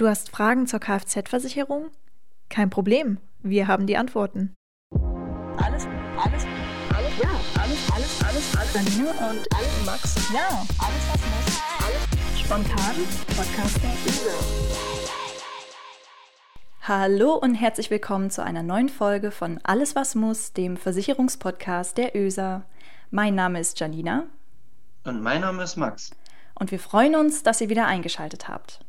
Du 0.00 0.08
hast 0.08 0.30
Fragen 0.30 0.66
zur 0.66 0.80
Kfz-Versicherung? 0.80 1.90
Kein 2.48 2.70
Problem, 2.70 3.18
wir 3.42 3.68
haben 3.68 3.86
die 3.86 3.98
Antworten. 3.98 4.54
Alles, 5.58 5.86
alles, 6.16 6.46
alles, 6.96 7.18
ja, 7.22 7.28
alles, 7.60 7.92
alles, 7.92 8.24
alles, 8.24 8.56
alles. 8.56 8.74
Janine 8.96 9.10
und 9.10 9.46
alles, 9.54 9.84
Max, 9.84 10.32
ja, 10.32 10.66
alles, 10.78 11.04
was 11.12 11.20
muss, 11.20 11.60
alles. 11.84 12.40
Spontan, 12.40 12.94
Podcast 13.36 13.82
der 13.82 13.92
Hallo 16.88 17.34
und 17.34 17.54
herzlich 17.54 17.90
willkommen 17.90 18.30
zu 18.30 18.42
einer 18.42 18.62
neuen 18.62 18.88
Folge 18.88 19.30
von 19.30 19.60
Alles, 19.64 19.94
was 19.96 20.14
muss, 20.14 20.54
dem 20.54 20.78
Versicherungspodcast 20.78 21.98
der 21.98 22.16
ÖSA. 22.16 22.62
Mein 23.10 23.34
Name 23.34 23.60
ist 23.60 23.78
Janina. 23.78 24.24
Und 25.04 25.20
mein 25.20 25.42
Name 25.42 25.62
ist 25.62 25.76
Max. 25.76 26.10
Und 26.54 26.70
wir 26.70 26.80
freuen 26.80 27.16
uns, 27.16 27.42
dass 27.42 27.60
ihr 27.60 27.68
wieder 27.68 27.84
eingeschaltet 27.84 28.48
habt. 28.48 28.80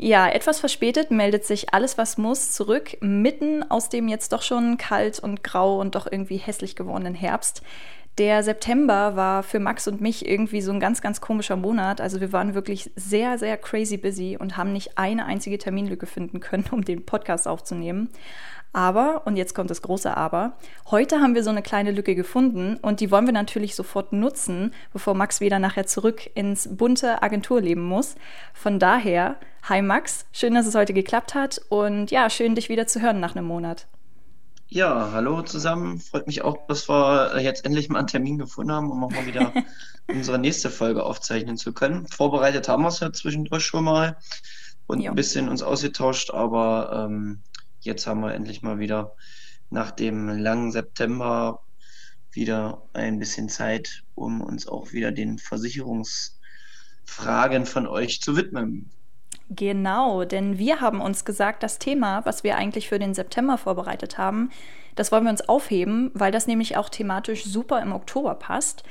Ja, 0.00 0.28
etwas 0.28 0.60
verspätet 0.60 1.10
meldet 1.10 1.44
sich 1.44 1.74
alles, 1.74 1.98
was 1.98 2.18
muss, 2.18 2.52
zurück, 2.52 2.96
mitten 3.00 3.68
aus 3.68 3.88
dem 3.88 4.06
jetzt 4.06 4.32
doch 4.32 4.42
schon 4.42 4.78
kalt 4.78 5.18
und 5.18 5.42
grau 5.42 5.80
und 5.80 5.96
doch 5.96 6.06
irgendwie 6.10 6.36
hässlich 6.36 6.76
gewordenen 6.76 7.16
Herbst. 7.16 7.62
Der 8.16 8.44
September 8.44 9.16
war 9.16 9.42
für 9.42 9.58
Max 9.58 9.88
und 9.88 10.00
mich 10.00 10.26
irgendwie 10.26 10.60
so 10.60 10.70
ein 10.72 10.80
ganz, 10.80 11.00
ganz 11.00 11.20
komischer 11.20 11.56
Monat. 11.56 12.00
Also 12.00 12.20
wir 12.20 12.32
waren 12.32 12.54
wirklich 12.54 12.92
sehr, 12.94 13.38
sehr 13.38 13.56
crazy 13.56 13.96
busy 13.96 14.36
und 14.38 14.56
haben 14.56 14.72
nicht 14.72 14.98
eine 14.98 15.26
einzige 15.26 15.58
Terminlücke 15.58 16.06
finden 16.06 16.38
können, 16.38 16.64
um 16.70 16.84
den 16.84 17.04
Podcast 17.04 17.48
aufzunehmen. 17.48 18.08
Aber, 18.72 19.22
und 19.24 19.36
jetzt 19.36 19.54
kommt 19.54 19.70
das 19.70 19.82
große 19.82 20.16
Aber, 20.16 20.52
heute 20.90 21.20
haben 21.20 21.34
wir 21.34 21.42
so 21.42 21.50
eine 21.50 21.62
kleine 21.62 21.90
Lücke 21.90 22.14
gefunden 22.14 22.76
und 22.82 23.00
die 23.00 23.10
wollen 23.10 23.26
wir 23.26 23.32
natürlich 23.32 23.74
sofort 23.74 24.12
nutzen, 24.12 24.72
bevor 24.92 25.14
Max 25.14 25.40
wieder 25.40 25.58
nachher 25.58 25.86
zurück 25.86 26.28
ins 26.34 26.68
bunte 26.76 27.22
Agenturleben 27.22 27.82
muss. 27.82 28.14
Von 28.52 28.78
daher, 28.78 29.36
hi 29.68 29.82
Max, 29.82 30.26
schön, 30.32 30.54
dass 30.54 30.66
es 30.66 30.74
heute 30.74 30.92
geklappt 30.92 31.34
hat 31.34 31.60
und 31.70 32.10
ja, 32.10 32.28
schön, 32.30 32.54
dich 32.54 32.68
wieder 32.68 32.86
zu 32.86 33.00
hören 33.00 33.20
nach 33.20 33.34
einem 33.34 33.46
Monat. 33.46 33.86
Ja, 34.70 35.12
hallo 35.12 35.40
zusammen. 35.40 35.98
Freut 35.98 36.26
mich 36.26 36.42
auch, 36.42 36.66
dass 36.66 36.90
wir 36.90 37.40
jetzt 37.40 37.64
endlich 37.64 37.88
mal 37.88 38.00
einen 38.00 38.06
Termin 38.06 38.36
gefunden 38.36 38.72
haben, 38.72 38.90
um 38.90 39.02
auch 39.02 39.10
mal 39.10 39.24
wieder 39.24 39.54
unsere 40.08 40.38
nächste 40.38 40.68
Folge 40.68 41.04
aufzeichnen 41.04 41.56
zu 41.56 41.72
können. 41.72 42.06
Vorbereitet 42.06 42.68
haben 42.68 42.82
wir 42.82 42.88
es 42.88 43.00
ja 43.00 43.10
zwischendurch 43.10 43.64
schon 43.64 43.84
mal 43.84 44.18
und 44.86 45.00
jo. 45.00 45.10
ein 45.10 45.14
bisschen 45.14 45.48
uns 45.48 45.62
ausgetauscht, 45.62 46.30
aber 46.32 47.06
ähm, 47.08 47.40
jetzt 47.80 48.06
haben 48.06 48.20
wir 48.20 48.34
endlich 48.34 48.62
mal 48.62 48.78
wieder 48.78 49.14
nach 49.70 49.90
dem 49.90 50.28
langen 50.28 50.72
September 50.72 51.62
wieder 52.30 52.82
ein 52.92 53.18
bisschen 53.18 53.48
Zeit, 53.48 54.04
um 54.14 54.40
uns 54.40 54.68
auch 54.68 54.92
wieder 54.92 55.12
den 55.12 55.38
Versicherungsfragen 55.38 57.66
von 57.66 57.86
euch 57.86 58.20
zu 58.20 58.36
widmen. 58.36 58.90
Genau, 59.50 60.24
denn 60.24 60.58
wir 60.58 60.80
haben 60.80 61.00
uns 61.00 61.24
gesagt, 61.24 61.62
das 61.62 61.78
Thema, 61.78 62.24
was 62.26 62.44
wir 62.44 62.56
eigentlich 62.56 62.88
für 62.88 62.98
den 62.98 63.14
September 63.14 63.56
vorbereitet 63.56 64.18
haben, 64.18 64.50
das 64.94 65.10
wollen 65.10 65.24
wir 65.24 65.30
uns 65.30 65.48
aufheben, 65.48 66.10
weil 66.12 66.32
das 66.32 66.46
nämlich 66.46 66.76
auch 66.76 66.90
thematisch 66.90 67.44
super 67.44 67.80
im 67.80 67.92
Oktober 67.92 68.34
passt, 68.34 68.82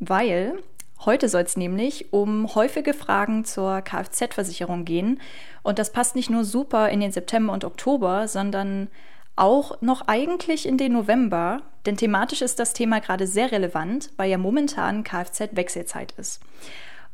weil 0.00 0.58
Heute 1.00 1.28
soll 1.28 1.42
es 1.42 1.56
nämlich 1.56 2.12
um 2.12 2.54
häufige 2.54 2.94
Fragen 2.94 3.44
zur 3.44 3.82
Kfz-Versicherung 3.82 4.84
gehen. 4.84 5.20
Und 5.62 5.78
das 5.78 5.92
passt 5.92 6.16
nicht 6.16 6.30
nur 6.30 6.44
super 6.44 6.88
in 6.88 7.00
den 7.00 7.12
September 7.12 7.52
und 7.52 7.64
Oktober, 7.64 8.28
sondern 8.28 8.88
auch 9.36 9.80
noch 9.82 10.02
eigentlich 10.06 10.66
in 10.66 10.78
den 10.78 10.92
November, 10.92 11.62
denn 11.86 11.96
thematisch 11.96 12.40
ist 12.40 12.58
das 12.58 12.72
Thema 12.72 13.00
gerade 13.00 13.26
sehr 13.26 13.52
relevant, 13.52 14.10
weil 14.16 14.30
ja 14.30 14.38
momentan 14.38 15.02
Kfz-Wechselzeit 15.04 16.12
ist. 16.12 16.40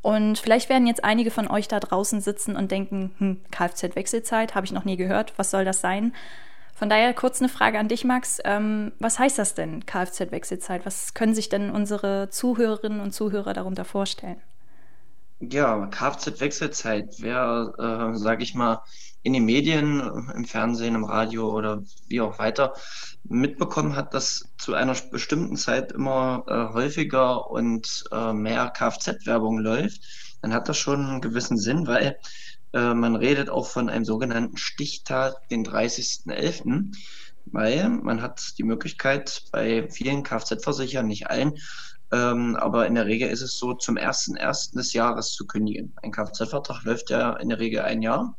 Und 0.03 0.39
vielleicht 0.39 0.69
werden 0.69 0.87
jetzt 0.87 1.05
einige 1.05 1.31
von 1.31 1.49
euch 1.49 1.69
da 1.69 1.81
draußen 1.81 2.21
sitzen 2.21 2.57
und 2.57 2.71
denken, 2.71 3.15
hm, 3.19 3.41
Kfz-Wechselzeit, 3.51 4.55
habe 4.55 4.67
ich 4.67 4.73
noch 4.73 4.85
nie 4.85 4.97
gehört, 4.97 5.35
was 5.37 5.51
soll 5.51 5.65
das 5.65 5.81
sein? 5.81 6.15
Von 6.81 6.89
daher 6.89 7.13
kurz 7.13 7.43
eine 7.43 7.51
Frage 7.51 7.79
an 7.79 7.89
dich, 7.89 8.07
Max. 8.07 8.39
Ähm, 8.43 8.93
was 8.99 9.19
heißt 9.19 9.39
das 9.39 9.53
denn, 9.53 9.85
Kfz-Wechselzeit? 9.85 10.87
Was 10.87 11.13
können 11.13 11.35
sich 11.35 11.51
denn 11.51 11.69
unsere 11.69 12.31
Zuhörerinnen 12.31 13.01
und 13.01 13.13
Zuhörer 13.13 13.53
darunter 13.53 13.85
vorstellen? 13.85 14.41
Ja, 15.41 15.89
Kfz-Wechselzeit, 15.89 17.17
wer, 17.19 17.75
äh, 17.79 18.17
sage 18.17 18.43
ich 18.43 18.55
mal, 18.55 18.83
in 19.23 19.35
den 19.35 19.45
Medien, 19.45 20.01
im 20.35 20.47
Fernsehen, 20.47 20.95
im 20.95 21.05
Radio 21.05 21.51
oder 21.51 21.83
wie 22.09 22.23
auch 22.23 22.39
weiter 22.39 22.73
mitbekommen 23.25 23.95
hat, 23.95 24.15
dass 24.15 24.49
zu 24.57 24.73
einer 24.73 24.97
bestimmten 25.11 25.59
Zeit 25.59 25.93
immer 25.93 26.45
äh, 26.47 26.73
häufiger 26.73 27.51
und 27.51 28.05
äh, 28.11 28.33
mehr 28.33 28.71
Kfz-Werbung 28.71 29.59
läuft, 29.59 30.01
dann 30.41 30.55
hat 30.55 30.71
das 30.71 30.79
schon 30.79 31.05
einen 31.05 31.21
gewissen 31.21 31.59
Sinn, 31.59 31.87
weil 31.87 32.17
äh, 32.73 32.95
man 32.95 33.17
redet 33.17 33.51
auch 33.51 33.67
von 33.67 33.89
einem 33.89 34.05
sogenannten 34.05 34.57
Stichtag, 34.57 35.49
den 35.49 35.65
30.11., 35.65 36.97
weil 37.47 37.89
man 37.89 38.23
hat 38.23 38.59
die 38.59 38.63
Möglichkeit 38.65 39.43
bei 39.51 39.89
vielen 39.89 40.23
Kfz-Versichern, 40.23 41.07
nicht 41.07 41.29
allen, 41.29 41.55
ähm, 42.13 42.57
aber 42.57 42.87
in 42.87 42.95
der 42.95 43.07
Regel 43.07 43.31
ist 43.31 43.43
es 43.43 43.59
so, 43.59 43.75
zum 43.75 43.97
1.1. 43.97 44.75
des 44.75 44.93
Jahres 44.93 45.33
zu 45.33 45.47
kündigen. 45.47 45.95
Ein 46.03 46.13
Kfz-Vertrag 46.13 46.85
läuft 46.85 47.11
ja 47.11 47.35
in 47.35 47.49
der 47.49 47.59
Regel 47.59 47.83
ein 47.83 48.03
Jahr 48.03 48.37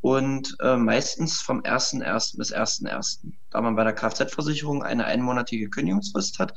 und 0.00 0.56
äh, 0.60 0.76
meistens 0.76 1.40
vom 1.40 1.62
1.1. 1.62 2.36
bis 2.38 2.54
1.1. 2.54 3.32
Da 3.50 3.60
man 3.60 3.76
bei 3.76 3.84
der 3.84 3.94
Kfz-Versicherung 3.94 4.82
eine 4.82 5.04
einmonatige 5.04 5.68
Kündigungsfrist 5.68 6.38
hat, 6.38 6.54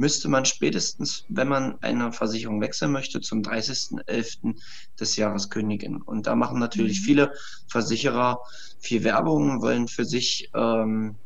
müsste 0.00 0.28
man 0.28 0.46
spätestens, 0.46 1.26
wenn 1.28 1.46
man 1.46 1.76
eine 1.82 2.10
Versicherung 2.10 2.62
wechseln 2.62 2.90
möchte, 2.90 3.20
zum 3.20 3.42
30.11. 3.42 4.58
des 4.98 5.16
Jahres 5.16 5.50
kündigen. 5.50 6.00
Und 6.00 6.26
da 6.26 6.34
machen 6.34 6.58
natürlich 6.58 7.00
mhm. 7.00 7.04
viele 7.04 7.32
Versicherer 7.68 8.40
viel 8.78 9.04
Werbung, 9.04 9.60
wollen 9.60 9.88
für 9.88 10.06
sich, 10.06 10.50
ähm, 10.54 11.16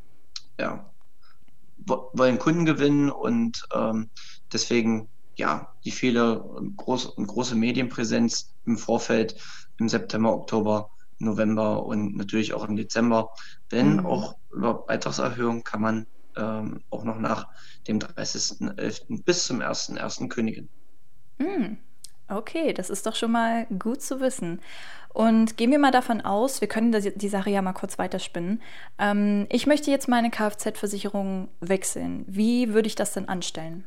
ja, 0.59 0.91
wollen 1.87 2.41
Kunden 2.41 2.65
gewinnen 2.65 3.11
und 3.11 3.65
ähm, 3.73 4.11
deswegen, 4.53 5.09
ja, 5.37 5.73
die 5.84 5.93
viele 5.93 6.45
groß, 6.77 7.15
große 7.15 7.55
Medienpräsenz 7.55 8.55
im 8.67 8.77
Vorfeld 8.77 9.37
im 9.79 9.89
September, 9.89 10.34
Oktober 10.34 10.91
November 11.21 11.87
und 11.87 12.17
natürlich 12.17 12.55
auch 12.55 12.69
im 12.69 12.75
Dezember. 12.75 13.31
Denn 13.71 13.99
mhm. 13.99 14.07
auch 14.07 14.37
über 14.53 14.75
Beitragserhöhung 14.75 15.63
kann 15.63 15.81
man 15.81 16.07
ähm, 16.37 16.83
auch 16.91 17.05
noch 17.05 17.19
nach 17.19 17.49
dem 17.87 17.99
30.11. 17.99 19.25
bis 19.25 19.47
zum 19.47 19.61
1.1. 19.61 20.28
kündigen. 20.28 20.69
Mm, 21.39 21.77
okay, 22.28 22.72
das 22.72 22.91
ist 22.91 23.06
doch 23.06 23.15
schon 23.15 23.33
mal 23.33 23.67
gut 23.78 24.03
zu 24.03 24.21
wissen. 24.21 24.61
Und 25.12 25.56
gehen 25.56 25.71
wir 25.71 25.78
mal 25.78 25.93
davon 25.93 26.22
aus, 26.22 26.61
wir 26.61 26.69
können 26.69 26.93
die 26.93 27.28
Sache 27.28 27.50
ja 27.50 27.62
mal 27.62 27.72
kurz 27.72 27.99
weiterspinnen. 27.99 28.61
Ähm, 28.99 29.47
ich 29.49 29.67
möchte 29.67 29.91
jetzt 29.91 30.09
meine 30.09 30.31
Kfz-Versicherung 30.31 31.49
wechseln. 31.61 32.25
Wie 32.27 32.75
würde 32.75 32.89
ich 32.89 32.97
das 32.97 33.12
denn 33.12 33.28
anstellen? 33.28 33.87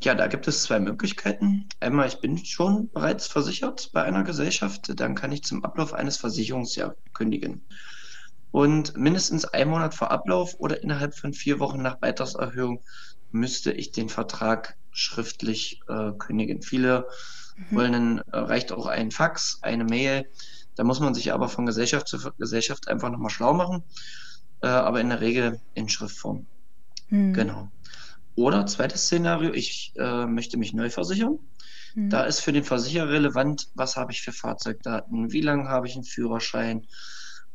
Ja, 0.00 0.14
da 0.14 0.26
gibt 0.26 0.46
es 0.46 0.62
zwei 0.62 0.78
Möglichkeiten. 0.78 1.68
Einmal, 1.80 2.08
ich 2.08 2.20
bin 2.20 2.36
schon 2.38 2.90
bereits 2.90 3.26
versichert 3.26 3.90
bei 3.92 4.02
einer 4.02 4.24
Gesellschaft, 4.24 4.92
dann 5.00 5.14
kann 5.14 5.32
ich 5.32 5.42
zum 5.42 5.64
Ablauf 5.64 5.94
eines 5.94 6.18
Versicherungsjahres 6.18 6.96
kündigen 7.14 7.62
und 8.56 8.96
mindestens 8.96 9.44
ein 9.44 9.68
Monat 9.68 9.94
vor 9.94 10.10
Ablauf 10.10 10.54
oder 10.56 10.82
innerhalb 10.82 11.14
von 11.14 11.34
vier 11.34 11.60
Wochen 11.60 11.82
nach 11.82 11.96
Beitragserhöhung 11.96 12.82
müsste 13.30 13.70
ich 13.70 13.92
den 13.92 14.08
Vertrag 14.08 14.78
schriftlich 14.92 15.82
äh, 15.88 16.12
kündigen. 16.12 16.62
Viele 16.62 17.06
mhm. 17.58 17.76
wollen, 17.76 18.18
äh, 18.32 18.38
reicht 18.38 18.72
auch 18.72 18.86
ein 18.86 19.10
Fax, 19.10 19.58
eine 19.60 19.84
Mail. 19.84 20.24
Da 20.74 20.84
muss 20.84 21.00
man 21.00 21.12
sich 21.12 21.34
aber 21.34 21.50
von 21.50 21.66
Gesellschaft 21.66 22.08
zu 22.08 22.16
Gesellschaft 22.38 22.88
einfach 22.88 23.10
nochmal 23.10 23.28
schlau 23.28 23.52
machen, 23.52 23.82
äh, 24.62 24.68
aber 24.68 25.02
in 25.02 25.10
der 25.10 25.20
Regel 25.20 25.60
in 25.74 25.90
Schriftform. 25.90 26.46
Mhm. 27.10 27.34
Genau. 27.34 27.70
Oder 28.36 28.64
zweites 28.64 29.02
Szenario, 29.02 29.52
ich 29.52 29.92
äh, 29.96 30.24
möchte 30.24 30.56
mich 30.56 30.72
neu 30.72 30.88
versichern. 30.88 31.40
Mhm. 31.94 32.08
Da 32.08 32.24
ist 32.24 32.40
für 32.40 32.54
den 32.54 32.64
Versicherer 32.64 33.10
relevant, 33.10 33.68
was 33.74 33.96
habe 33.96 34.12
ich 34.12 34.22
für 34.22 34.32
Fahrzeugdaten, 34.32 35.30
wie 35.30 35.42
lange 35.42 35.68
habe 35.68 35.86
ich 35.88 35.94
einen 35.94 36.04
Führerschein, 36.04 36.86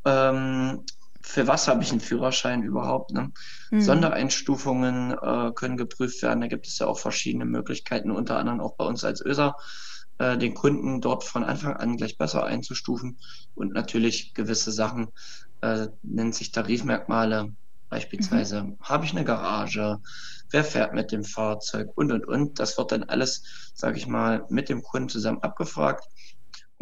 ähm, 0.06 0.83
für 1.21 1.48
was 1.48 1.68
habe 1.68 1.83
ich 1.83 1.92
einen 1.92 2.00
Führerschein 2.01 2.63
überhaupt? 2.63 3.12
Ne? 3.12 3.31
Mhm. 3.69 3.81
Sondereinstufungen 3.81 5.12
äh, 5.12 5.51
können 5.53 5.77
geprüft 5.77 6.21
werden. 6.24 6.42
Da 6.42 6.48
gibt 6.48 6.68
es 6.68 6.80
ja 6.80 6.88
auch 6.88 7.00
verschiedene 7.00 7.45
Möglichkeiten, 7.45 8.12
unter 8.12 8.38
anderem 8.38 8.59
auch 8.59 8.75
bei 8.75 8.86
uns 8.86 9.03
als 9.03 9.24
ÖSA, 9.24 9.56
äh, 10.18 10.38
den 10.38 10.53
Kunden 10.53 11.01
dort 11.01 11.24
von 11.24 11.44
Anfang 11.44 11.75
an 11.75 11.98
gleich 11.98 12.18
besser 12.18 12.45
einzustufen. 12.45 13.18
Und 13.56 13.74
natürlich 13.74 14.33
gewisse 14.33 14.71
Sachen 14.71 15.09
äh, 15.62 15.88
nennt 16.04 16.36
sich 16.36 16.51
Tarifmerkmale. 16.51 17.54
Beispielsweise 17.89 18.63
mhm. 18.63 18.77
habe 18.81 19.06
ich 19.06 19.12
eine 19.12 19.25
Garage, 19.25 20.00
wer 20.50 20.63
fährt 20.63 20.94
mit 20.94 21.12
dem 21.12 21.24
Fahrzeug 21.24 21.89
und 21.95 22.12
und 22.12 22.25
und. 22.25 22.59
Das 22.59 22.77
wird 22.77 22.92
dann 22.92 23.04
alles, 23.04 23.44
sage 23.74 23.97
ich 23.97 24.07
mal, 24.07 24.45
mit 24.50 24.69
dem 24.69 24.81
Kunden 24.81 25.09
zusammen 25.09 25.44
abgefragt 25.44 26.06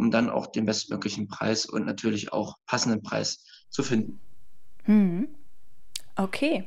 um 0.00 0.10
dann 0.10 0.30
auch 0.30 0.46
den 0.46 0.64
bestmöglichen 0.64 1.28
Preis 1.28 1.66
und 1.66 1.84
natürlich 1.84 2.32
auch 2.32 2.56
passenden 2.66 3.02
Preis 3.02 3.44
zu 3.68 3.82
finden. 3.82 4.18
Hm. 4.84 5.28
Okay, 6.16 6.64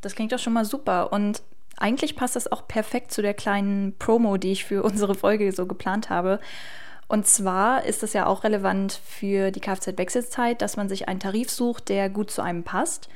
das 0.00 0.14
klingt 0.14 0.32
doch 0.32 0.38
schon 0.38 0.54
mal 0.54 0.64
super. 0.64 1.12
Und 1.12 1.42
eigentlich 1.76 2.16
passt 2.16 2.34
das 2.34 2.50
auch 2.50 2.66
perfekt 2.66 3.12
zu 3.12 3.20
der 3.20 3.34
kleinen 3.34 3.94
Promo, 3.98 4.38
die 4.38 4.52
ich 4.52 4.64
für 4.64 4.82
unsere 4.90 5.14
Folge 5.14 5.52
so 5.52 5.66
geplant 5.66 6.08
habe. 6.08 6.40
Und 7.08 7.26
zwar 7.26 7.84
ist 7.84 8.02
es 8.02 8.14
ja 8.14 8.24
auch 8.24 8.42
relevant 8.42 8.98
für 9.04 9.50
die 9.50 9.60
Kfz-Wechselzeit, 9.60 10.62
dass 10.62 10.78
man 10.78 10.88
sich 10.88 11.08
einen 11.08 11.20
Tarif 11.20 11.50
sucht, 11.50 11.90
der 11.90 12.08
gut 12.08 12.30
zu 12.30 12.40
einem 12.40 12.64
passt 12.64 13.10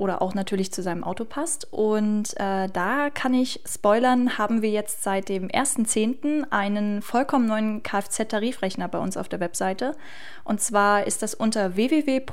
oder 0.00 0.22
auch 0.22 0.34
natürlich 0.34 0.72
zu 0.72 0.82
seinem 0.82 1.04
Auto 1.04 1.26
passt. 1.26 1.70
Und 1.72 2.32
äh, 2.40 2.68
da 2.68 3.10
kann 3.10 3.34
ich 3.34 3.60
spoilern, 3.66 4.38
haben 4.38 4.62
wir 4.62 4.70
jetzt 4.70 5.02
seit 5.02 5.28
dem 5.28 5.48
1.10. 5.48 6.46
einen 6.50 7.02
vollkommen 7.02 7.46
neuen 7.46 7.82
Kfz-Tarifrechner 7.82 8.88
bei 8.88 8.98
uns 8.98 9.18
auf 9.18 9.28
der 9.28 9.40
Webseite. 9.40 9.94
Und 10.42 10.62
zwar 10.62 11.06
ist 11.06 11.22
das 11.22 11.34
unter 11.34 11.76
www.oesa.de 11.76 12.30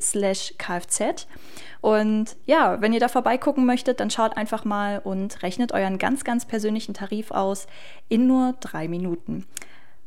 slash 0.00 0.54
kfz. 0.58 1.28
Und 1.80 2.36
ja, 2.44 2.80
wenn 2.80 2.92
ihr 2.92 2.98
da 3.00 3.06
vorbeigucken 3.06 3.64
möchtet, 3.64 4.00
dann 4.00 4.10
schaut 4.10 4.36
einfach 4.36 4.64
mal 4.64 4.98
und 4.98 5.44
rechnet 5.44 5.70
euren 5.70 5.98
ganz, 5.98 6.24
ganz 6.24 6.44
persönlichen 6.44 6.92
Tarif 6.92 7.30
aus 7.30 7.68
in 8.08 8.26
nur 8.26 8.56
drei 8.58 8.88
Minuten. 8.88 9.46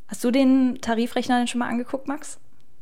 Hast 0.10 0.22
du 0.26 0.32
den 0.32 0.80
Tarifrechner 0.82 1.38
denn 1.38 1.48
schon 1.48 1.60
mal 1.60 1.70
angeguckt, 1.70 2.10
Max? 2.10 2.42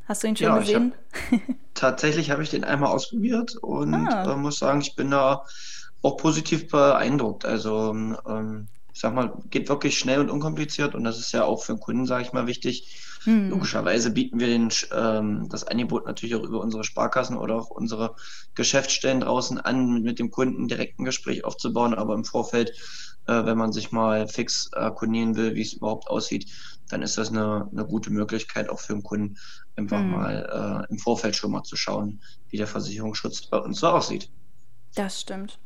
Hast 0.09 0.23
du 0.23 0.27
ihn 0.27 0.35
schon 0.35 0.47
ja, 0.47 0.57
gesehen? 0.57 0.93
Hab, 1.31 1.39
tatsächlich 1.75 2.31
habe 2.31 2.41
ich 2.41 2.49
den 2.49 2.63
einmal 2.63 2.89
ausprobiert 2.89 3.55
und 3.57 3.93
ah. 3.93 4.33
äh, 4.33 4.35
muss 4.35 4.57
sagen, 4.57 4.81
ich 4.81 4.95
bin 4.95 5.11
da 5.11 5.45
auch 6.01 6.17
positiv 6.17 6.67
beeindruckt. 6.67 7.45
Also 7.45 7.91
ähm, 7.91 8.67
sag 8.99 9.13
mal, 9.15 9.41
geht 9.49 9.69
wirklich 9.69 9.97
schnell 9.97 10.19
und 10.19 10.29
unkompliziert 10.29 10.93
und 10.93 11.05
das 11.05 11.19
ist 11.19 11.31
ja 11.31 11.45
auch 11.45 11.63
für 11.63 11.73
den 11.73 11.79
Kunden, 11.79 12.05
sage 12.05 12.23
ich 12.23 12.33
mal, 12.33 12.47
wichtig. 12.47 12.97
Hm. 13.23 13.49
Logischerweise 13.49 14.11
bieten 14.11 14.39
wir 14.41 14.47
den, 14.47 14.69
ähm, 14.91 15.47
das 15.49 15.65
Angebot 15.65 16.05
natürlich 16.05 16.35
auch 16.35 16.43
über 16.43 16.59
unsere 16.59 16.83
Sparkassen 16.83 17.37
oder 17.37 17.55
auch 17.55 17.69
unsere 17.69 18.15
Geschäftsstellen 18.55 19.21
draußen 19.21 19.57
an, 19.57 20.01
mit 20.01 20.19
dem 20.19 20.31
Kunden 20.31 20.67
direkt 20.67 20.99
ein 20.99 21.05
Gespräch 21.05 21.45
aufzubauen, 21.45 21.93
aber 21.93 22.13
im 22.13 22.25
Vorfeld, 22.25 22.71
äh, 23.27 23.45
wenn 23.45 23.57
man 23.57 23.71
sich 23.71 23.93
mal 23.93 24.27
fix 24.27 24.69
erkundigen 24.73 25.37
will, 25.37 25.55
wie 25.55 25.61
es 25.61 25.73
überhaupt 25.73 26.09
aussieht, 26.09 26.51
dann 26.89 27.01
ist 27.01 27.17
das 27.17 27.29
eine, 27.29 27.69
eine 27.71 27.85
gute 27.85 28.09
Möglichkeit 28.09 28.69
auch 28.69 28.79
für 28.79 28.93
den 28.93 29.03
Kunden, 29.03 29.37
einfach 29.77 30.01
mhm. 30.01 30.11
mal 30.11 30.85
äh, 30.89 30.91
im 30.91 30.99
Vorfeld 30.99 31.37
schon 31.37 31.51
mal 31.51 31.63
zu 31.63 31.77
schauen, 31.77 32.21
wie 32.49 32.57
der 32.57 32.67
Versicherungsschutz 32.67 33.47
bei 33.47 33.59
uns 33.59 33.79
so 33.79 33.87
aussieht. 33.87 34.29
Das 34.95 35.21
stimmt. 35.21 35.57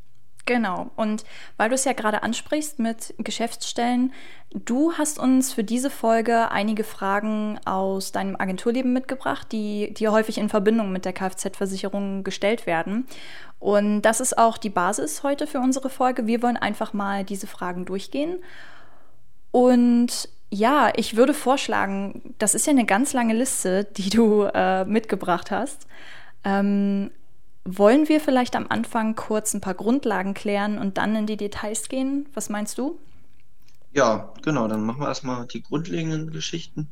Genau. 0.46 0.92
Und 0.98 1.24
weil 1.56 1.70
du 1.70 1.76
es 1.76 1.86
ja 1.86 1.94
gerade 1.94 2.22
ansprichst 2.22 2.78
mit 2.80 3.14
Geschäftsstellen, 3.18 4.12
du 4.54 4.94
hast 4.94 5.18
uns 5.18 5.54
für 5.54 5.64
diese 5.64 5.90
Folge 5.90 6.52
einige 6.52 6.84
Fragen 6.84 7.60
aus 7.66 8.12
deinem 8.12 8.36
Agenturleben 8.36 8.92
mitgebracht, 8.92 9.48
die 9.52 9.94
dir 9.94 10.12
häufig 10.12 10.38
in 10.38 10.50
Verbindung 10.50 10.92
mit 10.92 11.06
der 11.06 11.14
Kfz-Versicherung 11.14 12.26
gestellt 12.26 12.66
werden. 12.66 13.08
Und 13.60 14.02
das 14.02 14.20
ist 14.20 14.38
auch 14.38 14.58
die 14.58 14.70
Basis 14.70 15.24
heute 15.24 15.48
für 15.48 15.60
unsere 15.60 15.90
Folge. 15.90 16.28
Wir 16.28 16.42
wollen 16.42 16.58
einfach 16.58 16.92
mal 16.92 17.24
diese 17.24 17.48
Fragen 17.48 17.86
durchgehen. 17.86 18.44
Und 19.52 20.28
ja, 20.50 20.92
ich 20.96 21.16
würde 21.16 21.34
vorschlagen, 21.34 22.36
das 22.38 22.54
ist 22.54 22.68
ja 22.68 22.72
eine 22.72 22.86
ganz 22.86 23.14
lange 23.14 23.34
Liste, 23.34 23.86
die 23.86 24.10
du 24.10 24.44
äh, 24.44 24.84
mitgebracht 24.84 25.52
hast. 25.52 25.88
Ähm, 26.44 27.12
wollen 27.66 28.10
wir 28.10 28.20
vielleicht 28.20 28.56
am 28.56 28.68
Anfang 28.70 29.16
kurz 29.16 29.54
ein 29.54 29.62
paar 29.62 29.74
Grundlagen 29.74 30.34
klären 30.34 30.78
und 30.78 30.98
dann 30.98 31.16
in 31.16 31.26
die 31.26 31.38
Details 31.38 31.90
gehen? 31.90 32.28
Was 32.34 32.50
meinst 32.50 32.78
du? 32.78 33.00
Ja, 33.94 34.34
genau, 34.42 34.68
dann 34.68 34.84
machen 34.84 35.02
wir 35.02 35.08
erstmal 35.08 35.46
die 35.46 35.62
grundlegenden 35.62 36.32
Geschichten 36.32 36.90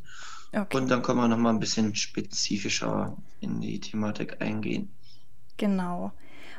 okay. 0.53 0.77
und 0.77 0.89
dann 0.89 1.01
können 1.01 1.19
wir 1.19 1.27
nochmal 1.27 1.53
ein 1.53 1.59
bisschen 1.59 1.95
spezifischer 1.95 3.17
in 3.39 3.59
die 3.59 3.79
Thematik 3.79 4.41
eingehen. 4.41 4.89
Genau. 5.57 6.11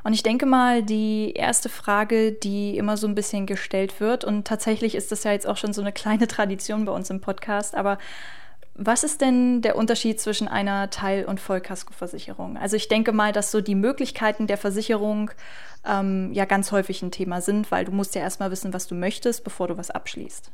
Und 0.05 0.15
ich 0.15 0.25
denke 0.25 0.47
mal, 0.47 0.83
die 0.83 1.33
erste 1.33 1.69
Frage, 1.69 2.33
die 2.33 2.77
immer 2.77 2.97
so 2.97 3.07
ein 3.07 3.15
bisschen 3.15 3.47
gestellt 3.47 4.01
wird, 4.01 4.25
und 4.25 4.47
tatsächlich 4.47 4.97
ist 4.97 5.13
das 5.13 5.23
ja 5.23 5.31
jetzt 5.31 5.47
auch 5.47 5.57
schon 5.57 5.73
so 5.73 5.81
eine 5.81 5.93
kleine 5.93 6.27
Tradition 6.29 6.85
bei 6.85 6.93
uns 6.93 7.09
im 7.09 7.21
Podcast, 7.21 7.77
aber 7.77 7.99
was 8.75 9.05
ist 9.05 9.21
denn 9.21 9.61
der 9.61 9.77
Unterschied 9.77 10.21
zwischen 10.21 10.49
einer 10.49 10.89
Teil- 10.91 11.27
und 11.27 11.41
Vollkaskoversicherung? 11.41 12.57
Also 12.57 12.77
ich 12.77 12.89
denke 12.89 13.13
mal, 13.13 13.33
dass 13.33 13.51
so 13.51 13.61
die 13.61 13.75
Möglichkeiten 13.75 14.47
der 14.47 14.57
Versicherung 14.57 15.31
ähm, 15.85 16.33
ja 16.33 16.47
ganz 16.47 16.73
häufig 16.73 17.03
ein 17.03 17.11
Thema 17.11 17.41
sind, 17.41 17.71
weil 17.71 17.85
du 17.85 17.93
musst 17.93 18.15
ja 18.15 18.23
erstmal 18.23 18.51
wissen, 18.51 18.73
was 18.73 18.87
du 18.87 18.95
möchtest, 18.95 19.45
bevor 19.45 19.69
du 19.69 19.77
was 19.77 19.91
abschließt. 19.91 20.51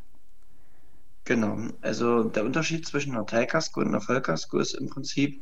Genau, 1.25 1.59
also 1.83 2.25
der 2.25 2.45
Unterschied 2.45 2.87
zwischen 2.87 3.13
einer 3.13 3.27
Teilkasko 3.27 3.81
und 3.81 3.89
einer 3.89 4.01
Vollkasko 4.01 4.59
ist 4.59 4.75
im 4.75 4.89
Prinzip, 4.89 5.41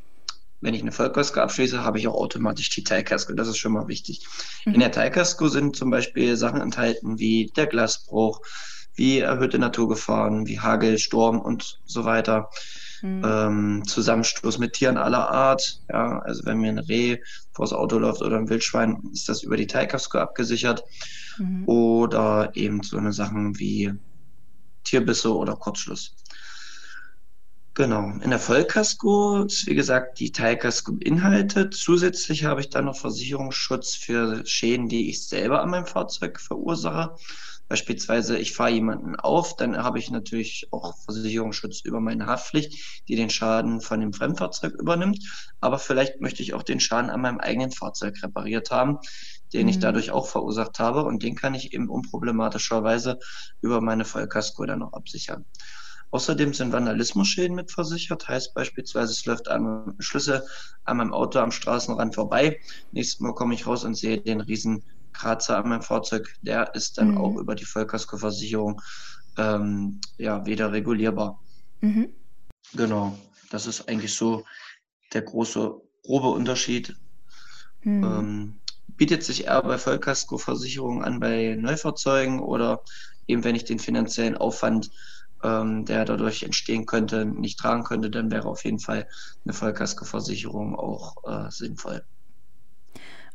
wenn 0.61 0.75
ich 0.75 0.83
eine 0.83 0.91
Vollkasko 0.91 1.41
abschließe, 1.41 1.85
habe 1.85 1.99
ich 1.99 2.09
auch 2.09 2.15
automatisch 2.15 2.71
die 2.71 2.83
Teilkasko. 2.83 3.35
Das 3.35 3.47
ist 3.47 3.59
schon 3.59 3.73
mal 3.73 3.87
wichtig. 3.89 4.27
Mhm. 4.65 4.75
In 4.75 4.81
der 4.81 4.91
Teilkasko 4.91 5.49
sind 5.49 5.77
zum 5.77 5.91
Beispiel 5.91 6.37
Sachen 6.37 6.61
enthalten 6.61 7.19
wie 7.19 7.53
der 7.55 7.67
Glasbruch, 7.67 8.41
wie 8.97 9.21
erhöhte 9.21 9.59
Naturgefahren, 9.59 10.47
wie 10.47 10.61
Hagel, 10.61 10.99
Sturm 10.99 11.41
und 11.41 11.81
so 11.85 12.05
weiter. 12.05 12.51
Mhm. 13.03 13.23
Ähm, 13.25 13.83
Zusammenstoß 13.87 14.59
mit 14.59 14.73
Tieren 14.73 14.97
aller 14.97 15.31
Art. 15.31 15.81
Ja, 15.89 16.19
also 16.21 16.45
wenn 16.47 16.59
mir 16.59 16.71
ein 16.71 16.79
Reh 16.79 17.19
vors 17.53 17.73
Auto 17.73 17.99
läuft 17.99 18.23
oder 18.23 18.37
ein 18.37 18.49
Wildschwein, 18.49 19.03
ist 19.13 19.29
das 19.29 19.43
über 19.43 19.57
die 19.57 19.67
Teilkasko 19.67 20.19
abgesichert. 20.19 20.83
Mhm. 21.39 21.69
Oder 21.69 22.51
eben 22.55 22.83
so 22.83 22.97
eine 22.97 23.13
Sachen 23.13 23.59
wie 23.59 23.93
Tierbisse 24.85 25.35
oder 25.35 25.57
Kurzschluss. 25.57 26.17
Genau. 27.75 28.09
In 28.23 28.31
der 28.31 28.39
Vollkasko 28.39 29.43
ist, 29.43 29.67
wie 29.67 29.75
gesagt, 29.75 30.19
die 30.19 30.33
Teilkasko 30.33 30.93
beinhaltet. 30.93 31.75
Zusätzlich 31.75 32.47
habe 32.47 32.63
ich 32.63 32.71
dann 32.71 32.87
noch 32.87 32.97
Versicherungsschutz 32.97 33.95
für 33.95 34.47
Schäden, 34.47 34.89
die 34.89 35.11
ich 35.11 35.29
selber 35.29 35.61
an 35.61 35.69
meinem 35.69 35.85
Fahrzeug 35.85 36.41
verursache. 36.41 37.17
Beispielsweise, 37.69 38.39
ich 38.39 38.53
fahre 38.53 38.71
jemanden 38.71 39.17
auf, 39.17 39.57
dann 39.57 39.77
habe 39.77 39.99
ich 39.99 40.11
natürlich 40.11 40.69
auch 40.71 40.95
Versicherungsschutz 41.05 41.81
über 41.81 42.01
meine 42.01 42.27
Haftpflicht, 42.27 43.05
die 43.09 43.17
den 43.17 43.29
Schaden 43.29 43.81
von 43.81 44.01
dem 44.01 44.13
Fremdfahrzeug 44.13 44.75
übernimmt. 44.75 45.19
Aber 45.61 45.79
vielleicht 45.79 46.21
möchte 46.21 46.43
ich 46.43 46.55
auch 46.55 46.63
den 46.63 46.79
Schaden 46.79 47.11
an 47.11 47.21
meinem 47.21 47.41
eigenen 47.41 47.73
Fahrzeug 47.73 48.23
repariert 48.23 48.71
haben, 48.71 48.99
den 49.53 49.65
mhm. 49.65 49.69
ich 49.69 49.79
dadurch 49.81 50.13
auch 50.13 50.29
verursacht 50.29 50.79
habe. 50.79 51.05
Und 51.05 51.25
den 51.25 51.35
kann 51.35 51.55
ich 51.55 51.73
eben 51.73 51.89
unproblematischerweise 51.89 53.19
über 53.61 53.81
meine 53.81 54.05
Vollkasko 54.05 54.65
dann 54.65 54.79
noch 54.79 54.93
absichern. 54.93 55.45
Außerdem 56.13 56.55
sind 56.55 56.73
Vandalismusschäden 56.73 57.57
mitversichert, 57.57 58.29
heißt 58.29 58.55
beispielsweise, 58.55 59.13
es 59.13 59.27
läuft 59.27 59.49
ein 59.49 59.97
Schlüssel 59.99 60.45
an 60.85 60.99
meinem 60.99 61.13
Auto 61.13 61.41
am 61.41 61.51
Straßenrand 61.51 62.15
vorbei. 62.15 62.61
Nächstes 62.93 63.21
Mal 63.21 63.35
komme 63.35 63.55
ich 63.55 63.67
raus 63.67 63.85
und 63.85 63.97
sehe 63.97 64.21
den 64.21 64.41
riesen 64.41 64.85
Kratzer 65.17 65.59
an 65.59 65.69
meinem 65.69 65.83
Fahrzeug. 65.83 66.35
Der 66.43 66.75
ist 66.75 66.99
dann 66.99 67.13
mhm. 67.13 67.19
auch 67.19 67.37
über 67.37 67.55
die 67.55 67.65
Vollkaskoversicherung 67.65 68.81
ähm, 69.39 70.01
ja, 70.19 70.45
wieder 70.47 70.73
regulierbar. 70.73 71.41
Mhm. 71.81 72.15
Genau, 72.75 73.17
das 73.51 73.67
ist 73.67 73.89
eigentlich 73.89 74.15
so 74.15 74.45
der 75.13 75.23
große, 75.23 75.75
grobe 76.03 76.29
Unterschied. 76.29 76.95
Mhm. 77.83 78.05
Ähm, 78.05 78.61
bietet 78.89 79.25
sich 79.25 79.45
eher 79.45 79.63
bei 79.63 79.79
Vollkaskoversicherungen 79.79 81.05
an 81.05 81.21
bei 81.21 81.57
Neufahrzeugen 81.59 82.41
oder 82.41 82.83
eben 83.27 83.45
wenn 83.45 83.57
ich 83.57 83.65
den 83.65 83.79
finanziellen 83.79 84.37
Aufwand 84.37 84.91
ähm, 85.43 85.85
der 85.85 86.05
dadurch 86.05 86.43
entstehen 86.43 86.87
könnte, 86.87 87.27
nicht 87.27 87.59
tragen 87.59 87.85
könnte, 87.85 88.11
dann 88.11 88.31
wäre 88.31 88.49
auf 88.49 88.65
jeden 88.65 88.79
Fall 88.79 89.07
eine 89.45 89.53
Vollkaskoversicherung 89.53 90.75
auch 90.75 91.17
äh, 91.25 91.51
sinnvoll. 91.51 92.05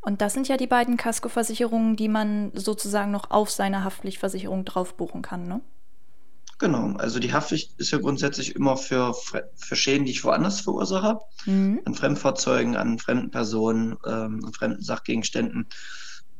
Und 0.01 0.21
das 0.21 0.33
sind 0.33 0.47
ja 0.47 0.57
die 0.57 0.67
beiden 0.67 0.97
Kaskoversicherungen, 0.97 1.95
die 1.95 2.09
man 2.09 2.51
sozusagen 2.55 3.11
noch 3.11 3.29
auf 3.29 3.51
seine 3.51 3.83
Haftpflichtversicherung 3.83 4.65
drauf 4.65 4.95
buchen 4.97 5.21
kann, 5.21 5.47
ne? 5.47 5.61
Genau, 6.57 6.95
also 6.97 7.19
die 7.19 7.33
Haftpflicht 7.33 7.79
ist 7.79 7.89
ja 7.89 7.97
grundsätzlich 7.97 8.55
immer 8.55 8.77
für, 8.77 9.15
für 9.55 9.75
Schäden, 9.75 10.05
die 10.05 10.11
ich 10.11 10.23
woanders 10.23 10.61
verursache, 10.61 11.19
mhm. 11.45 11.81
an 11.85 11.95
Fremdfahrzeugen, 11.95 12.75
an 12.75 12.99
fremden 12.99 13.31
Personen, 13.31 13.97
ähm, 14.05 14.45
an 14.45 14.53
fremden 14.53 14.83
Sachgegenständen. 14.83 15.65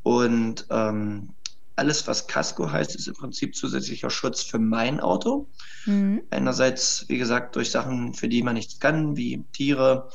Und 0.04 0.66
ähm, 0.70 1.34
alles, 1.74 2.06
was 2.06 2.28
Casco 2.28 2.70
heißt, 2.70 2.94
ist 2.94 3.08
im 3.08 3.14
Prinzip 3.14 3.56
zusätzlicher 3.56 4.10
Schutz 4.10 4.42
für 4.42 4.60
mein 4.60 5.00
Auto. 5.00 5.48
Mhm. 5.86 6.22
Einerseits, 6.30 7.04
wie 7.08 7.18
gesagt, 7.18 7.56
durch 7.56 7.72
Sachen, 7.72 8.14
für 8.14 8.28
die 8.28 8.44
man 8.44 8.54
nichts 8.54 8.78
kann, 8.78 9.16
wie 9.16 9.44
Tiere, 9.52 10.08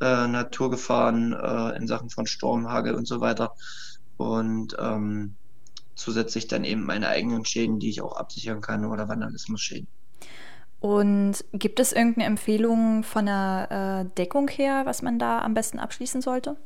äh, 0.00 0.26
Naturgefahren 0.26 1.32
äh, 1.32 1.76
in 1.76 1.86
Sachen 1.86 2.10
von 2.10 2.26
Sturm, 2.26 2.68
Hagel 2.68 2.94
und 2.94 3.06
so 3.06 3.20
weiter. 3.20 3.54
Und 4.16 4.76
ähm, 4.78 5.34
zusätzlich 5.94 6.46
dann 6.48 6.64
eben 6.64 6.84
meine 6.84 7.08
eigenen 7.08 7.44
Schäden, 7.44 7.78
die 7.78 7.90
ich 7.90 8.00
auch 8.00 8.16
absichern 8.16 8.60
kann 8.60 8.84
oder 8.84 9.08
Vandalismusschäden. 9.08 9.88
Und 10.80 11.44
gibt 11.52 11.80
es 11.80 11.92
irgendeine 11.92 12.26
Empfehlung 12.26 13.02
von 13.02 13.26
der 13.26 14.06
äh, 14.06 14.14
Deckung 14.16 14.48
her, 14.48 14.82
was 14.84 15.02
man 15.02 15.18
da 15.18 15.40
am 15.40 15.54
besten 15.54 15.80
abschließen 15.80 16.22
sollte? 16.22 16.56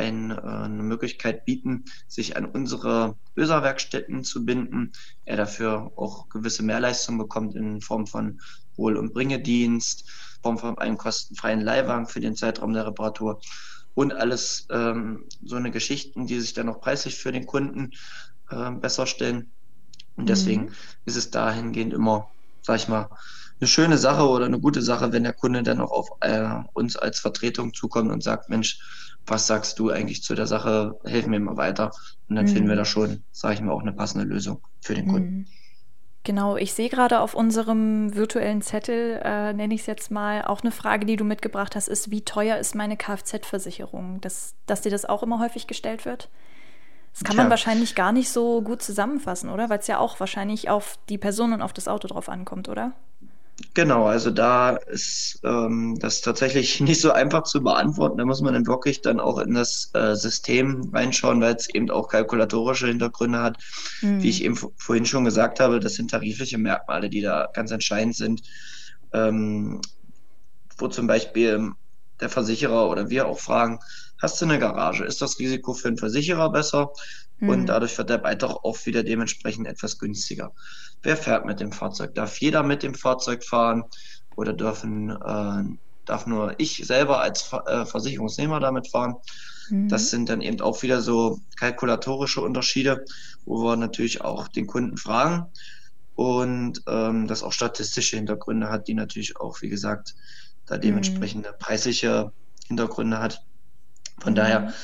ein, 0.00 0.30
äh, 0.30 0.40
eine 0.40 0.82
Möglichkeit 0.82 1.44
bieten, 1.44 1.84
sich 2.08 2.36
an 2.36 2.46
unsere 2.46 3.16
ÖSA-Werkstätten 3.36 4.24
zu 4.24 4.44
binden. 4.44 4.92
Er 5.24 5.36
dafür 5.36 5.92
auch 5.96 6.28
gewisse 6.28 6.62
Mehrleistung 6.62 7.18
bekommt 7.18 7.54
in 7.54 7.80
Form 7.80 8.06
von 8.06 8.40
Wohl- 8.76 8.96
und 8.96 9.12
Bringedienst, 9.12 10.08
in 10.08 10.42
Form 10.42 10.58
von 10.58 10.78
einem 10.78 10.96
kostenfreien 10.96 11.60
Leihwagen 11.60 12.06
für 12.06 12.20
den 12.20 12.34
Zeitraum 12.34 12.72
der 12.72 12.86
Reparatur 12.86 13.40
und 13.94 14.12
alles 14.14 14.66
ähm, 14.70 15.24
so 15.44 15.56
eine 15.56 15.70
Geschichten, 15.70 16.26
die 16.26 16.40
sich 16.40 16.54
dann 16.54 16.68
auch 16.68 16.80
preislich 16.80 17.16
für 17.16 17.32
den 17.32 17.46
Kunden 17.46 17.90
äh, 18.50 18.70
besser 18.70 19.06
stellen. 19.06 19.50
Und 20.16 20.28
deswegen 20.28 20.66
mhm. 20.66 20.74
ist 21.04 21.16
es 21.16 21.30
dahingehend 21.30 21.92
immer, 21.92 22.30
sag 22.62 22.76
ich 22.76 22.88
mal, 22.88 23.10
eine 23.60 23.68
schöne 23.68 23.98
Sache 23.98 24.26
oder 24.26 24.46
eine 24.46 24.58
gute 24.58 24.80
Sache, 24.80 25.12
wenn 25.12 25.22
der 25.22 25.34
Kunde 25.34 25.62
dann 25.62 25.80
auch 25.80 25.90
auf 25.90 26.08
äh, 26.20 26.48
uns 26.72 26.96
als 26.96 27.20
Vertretung 27.20 27.74
zukommt 27.74 28.10
und 28.10 28.22
sagt, 28.22 28.48
Mensch, 28.48 28.80
was 29.26 29.46
sagst 29.46 29.78
du 29.78 29.90
eigentlich 29.90 30.22
zu 30.22 30.34
der 30.34 30.46
Sache? 30.46 30.98
Hilf 31.04 31.26
mir 31.26 31.40
mal 31.40 31.56
weiter. 31.56 31.92
Und 32.28 32.36
dann 32.36 32.46
mhm. 32.46 32.50
finden 32.50 32.68
wir 32.68 32.76
da 32.76 32.84
schon, 32.84 33.22
sage 33.32 33.54
ich 33.54 33.60
mal, 33.60 33.72
auch 33.72 33.82
eine 33.82 33.92
passende 33.92 34.24
Lösung 34.24 34.60
für 34.80 34.94
den 34.94 35.08
Kunden. 35.08 35.30
Mhm. 35.30 35.46
Genau, 36.22 36.56
ich 36.56 36.74
sehe 36.74 36.90
gerade 36.90 37.20
auf 37.20 37.34
unserem 37.34 38.14
virtuellen 38.14 38.60
Zettel, 38.60 39.20
äh, 39.24 39.54
nenne 39.54 39.72
ich 39.72 39.80
es 39.80 39.86
jetzt 39.86 40.10
mal, 40.10 40.44
auch 40.44 40.60
eine 40.60 40.70
Frage, 40.70 41.06
die 41.06 41.16
du 41.16 41.24
mitgebracht 41.24 41.74
hast, 41.74 41.88
ist, 41.88 42.10
wie 42.10 42.22
teuer 42.22 42.58
ist 42.58 42.74
meine 42.74 42.98
Kfz-Versicherung? 42.98 44.20
Dass, 44.20 44.54
dass 44.66 44.82
dir 44.82 44.90
das 44.90 45.06
auch 45.06 45.22
immer 45.22 45.40
häufig 45.40 45.66
gestellt 45.66 46.04
wird? 46.04 46.28
Das 47.12 47.24
kann 47.24 47.34
Tja. 47.34 47.44
man 47.44 47.50
wahrscheinlich 47.50 47.94
gar 47.94 48.12
nicht 48.12 48.28
so 48.28 48.60
gut 48.60 48.82
zusammenfassen, 48.82 49.48
oder? 49.48 49.70
Weil 49.70 49.78
es 49.78 49.86
ja 49.86 49.98
auch 49.98 50.20
wahrscheinlich 50.20 50.68
auf 50.68 50.98
die 51.08 51.18
Person 51.18 51.54
und 51.54 51.62
auf 51.62 51.72
das 51.72 51.88
Auto 51.88 52.06
drauf 52.06 52.28
ankommt, 52.28 52.68
oder? 52.68 52.92
Genau, 53.74 54.06
also 54.06 54.30
da 54.30 54.76
ist 54.76 55.40
ähm, 55.44 55.98
das 56.00 56.20
tatsächlich 56.20 56.80
nicht 56.80 57.00
so 57.00 57.12
einfach 57.12 57.42
zu 57.44 57.62
beantworten. 57.62 58.18
Da 58.18 58.24
muss 58.24 58.40
man 58.40 58.54
dann 58.54 58.66
wirklich 58.66 59.02
dann 59.02 59.20
auch 59.20 59.38
in 59.38 59.54
das 59.54 59.90
äh, 59.94 60.14
System 60.14 60.90
reinschauen, 60.92 61.40
weil 61.40 61.54
es 61.54 61.68
eben 61.72 61.90
auch 61.90 62.08
kalkulatorische 62.08 62.88
Hintergründe 62.88 63.40
hat. 63.40 63.58
Mhm. 64.00 64.22
Wie 64.22 64.30
ich 64.30 64.44
eben 64.44 64.56
vorhin 64.56 65.06
schon 65.06 65.24
gesagt 65.24 65.60
habe, 65.60 65.80
das 65.80 65.94
sind 65.94 66.10
tarifliche 66.10 66.58
Merkmale, 66.58 67.10
die 67.10 67.20
da 67.20 67.48
ganz 67.52 67.70
entscheidend 67.70 68.16
sind. 68.16 68.42
Ähm, 69.12 69.80
wo 70.78 70.88
zum 70.88 71.06
Beispiel 71.06 71.72
der 72.20 72.28
Versicherer 72.28 72.88
oder 72.88 73.10
wir 73.10 73.26
auch 73.26 73.38
fragen, 73.38 73.78
hast 74.18 74.40
du 74.40 74.46
eine 74.46 74.58
Garage? 74.58 75.04
Ist 75.04 75.22
das 75.22 75.38
Risiko 75.38 75.74
für 75.74 75.88
einen 75.88 75.98
Versicherer 75.98 76.50
besser? 76.50 76.92
Mhm. 77.40 77.48
Und 77.48 77.66
dadurch 77.66 77.96
wird 77.98 78.10
der 78.10 78.18
Beitrag 78.18 78.64
auch 78.64 78.86
wieder 78.86 79.02
dementsprechend 79.02 79.66
etwas 79.66 79.98
günstiger. 79.98 80.52
Wer 81.02 81.16
fährt 81.16 81.46
mit 81.46 81.60
dem 81.60 81.72
Fahrzeug? 81.72 82.14
Darf 82.14 82.38
jeder 82.38 82.62
mit 82.62 82.82
dem 82.82 82.94
Fahrzeug 82.94 83.42
fahren 83.44 83.84
oder 84.36 84.52
dürfen, 84.52 85.10
äh, 85.10 85.64
darf 86.04 86.26
nur 86.26 86.54
ich 86.58 86.82
selber 86.86 87.20
als 87.20 87.50
äh, 87.66 87.84
Versicherungsnehmer 87.84 88.60
damit 88.60 88.88
fahren? 88.88 89.16
Mhm. 89.70 89.88
Das 89.88 90.10
sind 90.10 90.28
dann 90.28 90.42
eben 90.42 90.60
auch 90.60 90.82
wieder 90.82 91.00
so 91.00 91.40
kalkulatorische 91.56 92.42
Unterschiede, 92.42 93.04
wo 93.46 93.64
wir 93.64 93.76
natürlich 93.76 94.20
auch 94.20 94.48
den 94.48 94.66
Kunden 94.66 94.96
fragen 94.96 95.46
und 96.14 96.82
ähm, 96.86 97.26
das 97.26 97.42
auch 97.42 97.52
statistische 97.52 98.16
Hintergründe 98.16 98.68
hat, 98.68 98.88
die 98.88 98.94
natürlich 98.94 99.38
auch, 99.38 99.62
wie 99.62 99.70
gesagt, 99.70 100.14
da 100.66 100.76
mhm. 100.76 100.82
dementsprechende 100.82 101.54
preisliche 101.58 102.32
Hintergründe 102.68 103.18
hat. 103.18 103.42
Von 104.20 104.34
mhm. 104.34 104.36
daher 104.36 104.74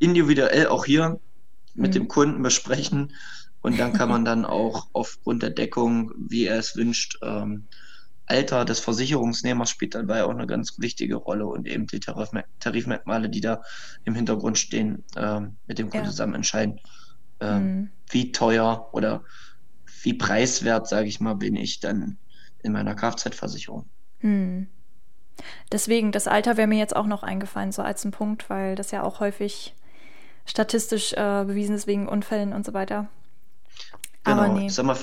individuell 0.00 0.66
auch 0.66 0.84
hier 0.84 1.20
mit 1.74 1.94
dem 1.94 2.04
mhm. 2.04 2.08
Kunden 2.08 2.42
besprechen 2.42 3.14
und 3.62 3.78
dann 3.78 3.92
kann 3.92 4.08
man 4.08 4.24
dann 4.24 4.44
auch 4.44 4.88
aufgrund 4.92 5.42
der 5.42 5.50
Deckung, 5.50 6.12
wie 6.16 6.46
er 6.46 6.58
es 6.58 6.76
wünscht, 6.76 7.18
ähm, 7.22 7.66
Alter 8.30 8.64
des 8.64 8.78
Versicherungsnehmers 8.78 9.70
spielt 9.70 9.96
dabei 9.96 10.22
auch 10.22 10.30
eine 10.30 10.46
ganz 10.46 10.78
wichtige 10.78 11.16
Rolle 11.16 11.46
und 11.46 11.66
eben 11.66 11.88
die 11.88 11.98
Tarifmerk 11.98 12.46
Tarifmerkmale, 12.60 13.28
die 13.28 13.40
da 13.40 13.60
im 14.04 14.14
Hintergrund 14.14 14.56
stehen, 14.56 15.02
ähm, 15.16 15.56
mit 15.66 15.80
dem 15.80 15.90
Kunden 15.90 16.06
ja. 16.06 16.10
zusammen 16.10 16.34
entscheiden, 16.34 16.78
ähm, 17.40 17.64
mhm. 17.64 17.90
wie 18.08 18.30
teuer 18.30 18.88
oder 18.92 19.24
wie 20.02 20.14
preiswert, 20.14 20.86
sage 20.86 21.08
ich 21.08 21.18
mal, 21.18 21.34
bin 21.34 21.56
ich 21.56 21.80
dann 21.80 22.18
in 22.62 22.72
meiner 22.72 22.94
Kfz-Versicherung. 22.94 23.86
Mhm. 24.20 24.68
Deswegen, 25.72 26.12
das 26.12 26.28
Alter 26.28 26.56
wäre 26.56 26.68
mir 26.68 26.78
jetzt 26.78 26.94
auch 26.94 27.06
noch 27.06 27.24
eingefallen, 27.24 27.72
so 27.72 27.82
als 27.82 28.04
ein 28.04 28.12
Punkt, 28.12 28.48
weil 28.48 28.76
das 28.76 28.92
ja 28.92 29.02
auch 29.02 29.18
häufig 29.18 29.74
statistisch 30.46 31.12
äh, 31.12 31.44
bewiesen 31.46 31.74
ist 31.74 31.86
wegen 31.86 32.08
Unfällen 32.08 32.52
und 32.52 32.64
so 32.64 32.74
weiter. 32.74 33.08
Genau. 34.24 34.36
Aber 34.36 34.48
nee. 34.48 34.66
Ich 34.66 34.74
sag 34.74 34.86
mal, 34.86 34.96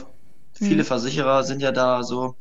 viele 0.53 0.79
hm. 0.79 0.85
Versicherer 0.85 1.43
sind 1.43 1.61
ja 1.61 1.71
da 1.71 2.03
so 2.03 2.35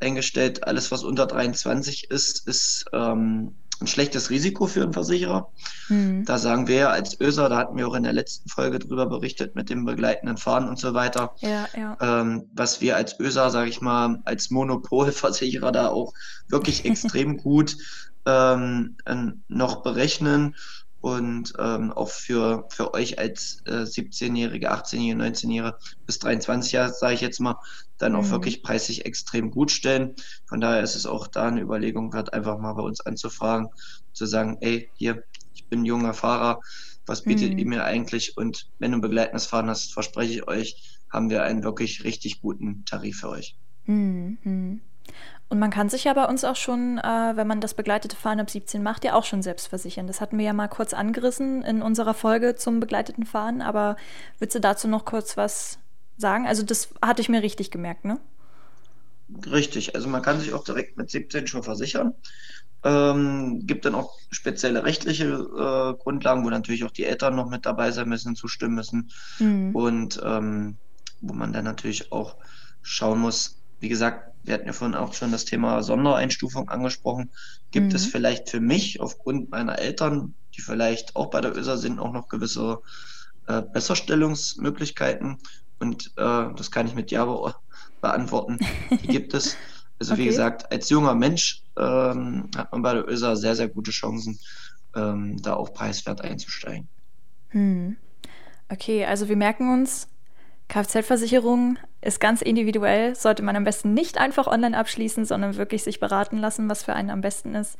eingestellt, 0.00 0.66
alles 0.66 0.90
was 0.90 1.04
unter 1.04 1.26
23 1.26 2.10
ist, 2.10 2.46
ist 2.46 2.86
ähm, 2.92 3.54
ein 3.80 3.86
schlechtes 3.86 4.30
Risiko 4.30 4.66
für 4.66 4.82
einen 4.82 4.92
Versicherer. 4.92 5.50
Hm. 5.88 6.24
Da 6.24 6.38
sagen 6.38 6.68
wir 6.68 6.90
als 6.90 7.20
ÖSA, 7.20 7.48
da 7.48 7.56
hatten 7.56 7.76
wir 7.76 7.88
auch 7.88 7.94
in 7.94 8.04
der 8.04 8.12
letzten 8.12 8.48
Folge 8.48 8.78
drüber 8.78 9.06
berichtet 9.06 9.54
mit 9.54 9.70
dem 9.70 9.84
begleitenden 9.84 10.36
Fahren 10.36 10.68
und 10.68 10.78
so 10.78 10.94
weiter, 10.94 11.34
ja, 11.40 11.68
ja. 11.76 11.96
Ähm, 12.00 12.48
was 12.54 12.80
wir 12.80 12.96
als 12.96 13.18
ÖSA, 13.18 13.50
sage 13.50 13.70
ich 13.70 13.80
mal, 13.80 14.20
als 14.24 14.50
Monopolversicherer 14.50 15.72
da 15.72 15.88
auch 15.88 16.12
wirklich 16.48 16.84
extrem 16.84 17.36
gut 17.36 17.76
ähm, 18.24 18.96
noch 19.48 19.82
berechnen 19.82 20.54
und 21.02 21.52
ähm, 21.58 21.92
auch 21.92 22.08
für, 22.08 22.64
für 22.70 22.94
euch 22.94 23.18
als 23.18 23.60
äh, 23.66 23.82
17-Jährige, 23.82 24.72
18-Jährige, 24.72 25.20
19-Jährige 25.20 25.76
bis 26.06 26.20
23 26.20 26.72
Jahre, 26.72 26.94
sage 26.94 27.14
ich 27.14 27.20
jetzt 27.20 27.40
mal, 27.40 27.56
dann 27.98 28.14
auch 28.14 28.22
mhm. 28.22 28.30
wirklich 28.30 28.62
preislich 28.62 29.04
extrem 29.04 29.50
gut 29.50 29.72
stellen. 29.72 30.14
Von 30.46 30.60
daher 30.60 30.80
ist 30.80 30.94
es 30.94 31.04
auch 31.04 31.26
da 31.26 31.48
eine 31.48 31.60
Überlegung 31.60 32.12
wert, 32.12 32.32
einfach 32.32 32.56
mal 32.58 32.74
bei 32.74 32.82
uns 32.82 33.00
anzufragen, 33.00 33.68
zu 34.12 34.26
sagen, 34.26 34.58
ey, 34.60 34.90
hier, 34.94 35.24
ich 35.54 35.66
bin 35.66 35.84
junger 35.84 36.14
Fahrer, 36.14 36.60
was 37.04 37.22
bietet 37.22 37.54
mhm. 37.54 37.58
ihr 37.58 37.66
mir 37.66 37.84
eigentlich? 37.84 38.36
Und 38.36 38.70
wenn 38.78 38.92
du 38.92 38.98
ein 38.98 39.02
begleitendes 39.02 39.46
Fahren 39.46 39.68
hast, 39.68 39.92
verspreche 39.92 40.32
ich 40.34 40.46
euch, 40.46 41.00
haben 41.10 41.30
wir 41.30 41.42
einen 41.42 41.64
wirklich 41.64 42.04
richtig 42.04 42.40
guten 42.40 42.84
Tarif 42.84 43.18
für 43.18 43.30
euch. 43.30 43.56
Mhm. 43.86 44.80
Und 45.52 45.58
man 45.58 45.70
kann 45.70 45.90
sich 45.90 46.04
ja 46.04 46.14
bei 46.14 46.24
uns 46.24 46.44
auch 46.44 46.56
schon, 46.56 46.96
äh, 46.96 47.02
wenn 47.36 47.46
man 47.46 47.60
das 47.60 47.74
begleitete 47.74 48.16
Fahren 48.16 48.40
ab 48.40 48.48
17 48.48 48.82
macht, 48.82 49.04
ja 49.04 49.12
auch 49.12 49.26
schon 49.26 49.42
selbst 49.42 49.68
versichern. 49.68 50.06
Das 50.06 50.22
hatten 50.22 50.38
wir 50.38 50.46
ja 50.46 50.54
mal 50.54 50.66
kurz 50.66 50.94
angerissen 50.94 51.60
in 51.60 51.82
unserer 51.82 52.14
Folge 52.14 52.54
zum 52.54 52.80
begleiteten 52.80 53.26
Fahren. 53.26 53.60
Aber 53.60 53.98
würdest 54.38 54.54
du 54.54 54.60
dazu 54.62 54.88
noch 54.88 55.04
kurz 55.04 55.36
was 55.36 55.78
sagen? 56.16 56.46
Also 56.46 56.62
das 56.62 56.88
hatte 57.02 57.20
ich 57.20 57.28
mir 57.28 57.42
richtig 57.42 57.70
gemerkt, 57.70 58.06
ne? 58.06 58.18
Richtig, 59.44 59.94
also 59.94 60.08
man 60.08 60.22
kann 60.22 60.40
sich 60.40 60.54
auch 60.54 60.64
direkt 60.64 60.96
mit 60.96 61.10
17 61.10 61.46
schon 61.46 61.62
versichern. 61.62 62.14
Ähm, 62.82 63.66
gibt 63.66 63.84
dann 63.84 63.94
auch 63.94 64.16
spezielle 64.30 64.84
rechtliche 64.86 65.26
äh, 65.26 66.02
Grundlagen, 66.02 66.46
wo 66.46 66.48
natürlich 66.48 66.84
auch 66.84 66.90
die 66.92 67.04
Eltern 67.04 67.36
noch 67.36 67.50
mit 67.50 67.66
dabei 67.66 67.90
sein 67.90 68.08
müssen, 68.08 68.36
zustimmen 68.36 68.76
müssen. 68.76 69.10
Mhm. 69.38 69.76
Und 69.76 70.18
ähm, 70.24 70.78
wo 71.20 71.34
man 71.34 71.52
dann 71.52 71.66
natürlich 71.66 72.10
auch 72.10 72.36
schauen 72.80 73.18
muss, 73.18 73.61
wie 73.82 73.88
gesagt, 73.88 74.32
wir 74.44 74.54
hatten 74.54 74.66
ja 74.66 74.72
vorhin 74.72 74.96
auch 74.96 75.12
schon 75.12 75.32
das 75.32 75.44
Thema 75.44 75.82
Sondereinstufung 75.82 76.68
angesprochen. 76.68 77.30
Gibt 77.72 77.88
mhm. 77.88 77.96
es 77.96 78.06
vielleicht 78.06 78.48
für 78.48 78.60
mich 78.60 79.00
aufgrund 79.00 79.50
meiner 79.50 79.78
Eltern, 79.78 80.34
die 80.56 80.60
vielleicht 80.60 81.16
auch 81.16 81.30
bei 81.30 81.40
der 81.40 81.56
ÖSA 81.56 81.76
sind, 81.76 81.98
auch 81.98 82.12
noch 82.12 82.28
gewisse 82.28 82.78
äh, 83.48 83.60
Besserstellungsmöglichkeiten? 83.60 85.38
Und 85.80 86.12
äh, 86.16 86.54
das 86.56 86.70
kann 86.70 86.86
ich 86.86 86.94
mit 86.94 87.10
Ja 87.10 87.24
be 87.24 87.54
beantworten. 88.00 88.58
Die 88.90 89.06
gibt 89.08 89.34
es. 89.34 89.56
Also 89.98 90.14
okay. 90.14 90.22
wie 90.22 90.26
gesagt, 90.26 90.70
als 90.70 90.88
junger 90.88 91.14
Mensch 91.14 91.62
ähm, 91.76 92.48
hat 92.56 92.70
man 92.70 92.82
bei 92.82 92.94
der 92.94 93.08
ÖSA 93.08 93.34
sehr, 93.34 93.56
sehr 93.56 93.68
gute 93.68 93.90
Chancen, 93.90 94.38
ähm, 94.94 95.40
da 95.42 95.54
auch 95.54 95.72
preiswert 95.72 96.20
einzusteigen. 96.20 96.88
Hm. 97.48 97.96
Okay, 98.68 99.04
also 99.04 99.28
wir 99.28 99.36
merken 99.36 99.72
uns, 99.72 100.08
Kfz-Versicherung 100.68 101.78
ist 102.02 102.20
ganz 102.20 102.42
individuell, 102.42 103.14
sollte 103.14 103.42
man 103.42 103.56
am 103.56 103.64
besten 103.64 103.94
nicht 103.94 104.18
einfach 104.18 104.46
online 104.46 104.76
abschließen, 104.76 105.24
sondern 105.24 105.56
wirklich 105.56 105.84
sich 105.84 106.00
beraten 106.00 106.38
lassen, 106.38 106.68
was 106.68 106.82
für 106.82 106.94
einen 106.94 107.10
am 107.10 107.20
besten 107.20 107.54
ist. 107.54 107.78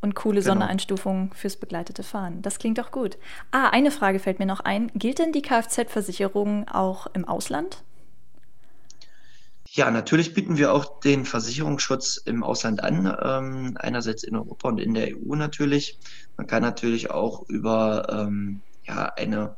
Und 0.00 0.16
coole 0.16 0.40
genau. 0.40 0.54
Sondereinstufungen 0.54 1.30
fürs 1.32 1.56
begleitete 1.56 2.02
Fahren. 2.02 2.42
Das 2.42 2.58
klingt 2.58 2.78
doch 2.78 2.90
gut. 2.90 3.18
Ah, 3.52 3.68
eine 3.68 3.92
Frage 3.92 4.18
fällt 4.18 4.40
mir 4.40 4.46
noch 4.46 4.58
ein. 4.58 4.90
Gilt 4.94 5.20
denn 5.20 5.30
die 5.30 5.42
Kfz-Versicherung 5.42 6.66
auch 6.68 7.06
im 7.14 7.24
Ausland? 7.24 7.84
Ja, 9.74 9.90
natürlich 9.90 10.34
bieten 10.34 10.58
wir 10.58 10.74
auch 10.74 11.00
den 11.00 11.24
Versicherungsschutz 11.24 12.16
im 12.16 12.42
Ausland 12.42 12.82
an, 12.82 13.16
ähm, 13.22 13.76
einerseits 13.78 14.24
in 14.24 14.34
Europa 14.34 14.68
und 14.68 14.80
in 14.80 14.92
der 14.92 15.16
EU 15.16 15.36
natürlich. 15.36 15.98
Man 16.36 16.46
kann 16.46 16.62
natürlich 16.62 17.10
auch 17.10 17.48
über 17.48 18.06
ähm, 18.10 18.60
ja, 18.84 19.06
eine 19.16 19.56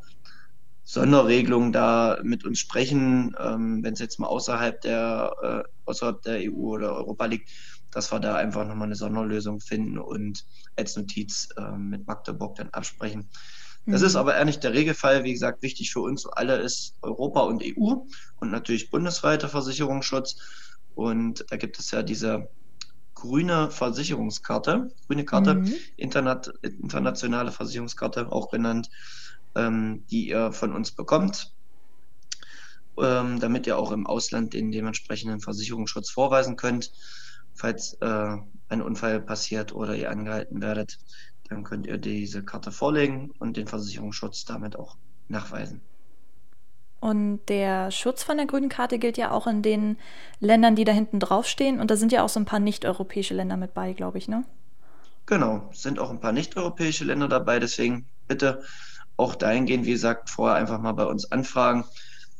Sonderregelung 0.84 1.72
da 1.72 2.18
mit 2.22 2.44
uns 2.44 2.58
sprechen, 2.58 3.34
ähm, 3.38 3.82
wenn 3.82 3.94
es 3.94 4.00
jetzt 4.00 4.20
mal 4.20 4.26
außerhalb 4.26 4.80
der, 4.82 5.64
äh, 5.66 5.68
außerhalb 5.86 6.22
der 6.22 6.52
EU 6.52 6.74
oder 6.74 6.94
Europa 6.94 7.24
liegt, 7.26 7.50
dass 7.90 8.12
wir 8.12 8.20
da 8.20 8.36
einfach 8.36 8.66
nochmal 8.66 8.88
eine 8.88 8.96
Sonderlösung 8.96 9.60
finden 9.60 9.98
und 9.98 10.44
als 10.76 10.96
Notiz 10.96 11.48
äh, 11.56 11.76
mit 11.76 12.06
Magdeburg 12.06 12.56
dann 12.56 12.68
absprechen. 12.70 13.30
Das 13.86 14.00
mhm. 14.00 14.06
ist 14.06 14.16
aber 14.16 14.34
eher 14.34 14.44
nicht 14.44 14.62
der 14.62 14.72
Regelfall. 14.72 15.24
Wie 15.24 15.32
gesagt, 15.32 15.62
wichtig 15.62 15.92
für 15.92 16.00
uns 16.00 16.26
alle 16.26 16.56
ist 16.56 16.94
Europa 17.02 17.40
und 17.40 17.62
EU 17.62 17.94
und 18.40 18.50
natürlich 18.50 18.90
bundesweiter 18.90 19.48
Versicherungsschutz. 19.48 20.36
Und 20.94 21.44
da 21.48 21.56
gibt 21.56 21.78
es 21.78 21.90
ja 21.90 22.02
diese 22.02 22.48
grüne 23.14 23.70
Versicherungskarte, 23.70 24.90
grüne 25.06 25.24
Karte, 25.24 25.54
mhm. 25.54 25.74
Internet, 25.96 26.52
internationale 26.62 27.52
Versicherungskarte 27.52 28.30
auch 28.30 28.50
genannt, 28.50 28.90
ähm, 29.54 30.04
die 30.10 30.28
ihr 30.28 30.52
von 30.52 30.72
uns 30.72 30.90
bekommt, 30.92 31.52
ähm, 32.98 33.40
damit 33.40 33.66
ihr 33.66 33.78
auch 33.78 33.92
im 33.92 34.06
Ausland 34.06 34.54
den 34.54 34.72
dementsprechenden 34.72 35.40
Versicherungsschutz 35.40 36.10
vorweisen 36.10 36.56
könnt, 36.56 36.92
falls 37.54 37.94
äh, 38.00 38.36
ein 38.68 38.82
Unfall 38.82 39.20
passiert 39.20 39.74
oder 39.74 39.94
ihr 39.94 40.10
angehalten 40.10 40.60
werdet 40.60 40.98
dann 41.48 41.64
könnt 41.64 41.86
ihr 41.86 41.98
diese 41.98 42.42
Karte 42.42 42.72
vorlegen 42.72 43.30
und 43.38 43.56
den 43.56 43.66
Versicherungsschutz 43.66 44.44
damit 44.44 44.76
auch 44.76 44.96
nachweisen. 45.28 45.80
Und 47.00 47.40
der 47.48 47.90
Schutz 47.90 48.22
von 48.22 48.38
der 48.38 48.46
grünen 48.46 48.70
Karte 48.70 48.98
gilt 48.98 49.18
ja 49.18 49.30
auch 49.30 49.46
in 49.46 49.60
den 49.60 49.98
Ländern, 50.40 50.74
die 50.74 50.84
da 50.84 50.92
hinten 50.92 51.20
draufstehen. 51.20 51.78
Und 51.78 51.90
da 51.90 51.96
sind 51.96 52.12
ja 52.12 52.22
auch 52.22 52.30
so 52.30 52.40
ein 52.40 52.46
paar 52.46 52.60
nicht-europäische 52.60 53.34
Länder 53.34 53.58
mit 53.58 53.74
bei, 53.74 53.92
glaube 53.92 54.16
ich, 54.16 54.26
ne? 54.26 54.44
Genau, 55.26 55.68
sind 55.72 55.98
auch 55.98 56.10
ein 56.10 56.20
paar 56.20 56.32
nicht-europäische 56.32 57.04
Länder 57.04 57.28
dabei. 57.28 57.58
Deswegen 57.58 58.06
bitte 58.26 58.62
auch 59.16 59.34
dahingehend, 59.34 59.86
wie 59.86 59.92
gesagt, 59.92 60.30
vorher 60.30 60.56
einfach 60.56 60.80
mal 60.80 60.92
bei 60.92 61.06
uns 61.06 61.30
anfragen. 61.30 61.84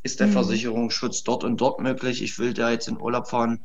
Ist 0.02 0.20
der 0.20 0.26
mhm. 0.26 0.32
Versicherungsschutz 0.32 1.22
dort 1.22 1.44
und 1.44 1.60
dort 1.60 1.80
möglich? 1.80 2.22
Ich 2.22 2.38
will 2.38 2.52
da 2.52 2.70
jetzt 2.70 2.88
in 2.88 3.00
Urlaub 3.00 3.28
fahren. 3.28 3.60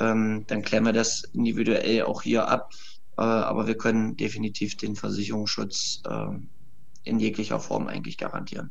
Ähm, 0.00 0.44
dann 0.46 0.62
klären 0.62 0.84
wir 0.84 0.92
das 0.92 1.24
individuell 1.32 2.02
auch 2.02 2.22
hier 2.22 2.48
ab 2.48 2.70
äh, 3.16 3.22
aber 3.22 3.66
wir 3.66 3.76
können 3.76 4.16
definitiv 4.16 4.76
den 4.76 4.96
Versicherungsschutz 4.96 6.02
äh, 6.08 6.26
in 7.04 7.20
jeglicher 7.20 7.60
Form 7.60 7.86
eigentlich 7.86 8.18
garantieren. 8.18 8.70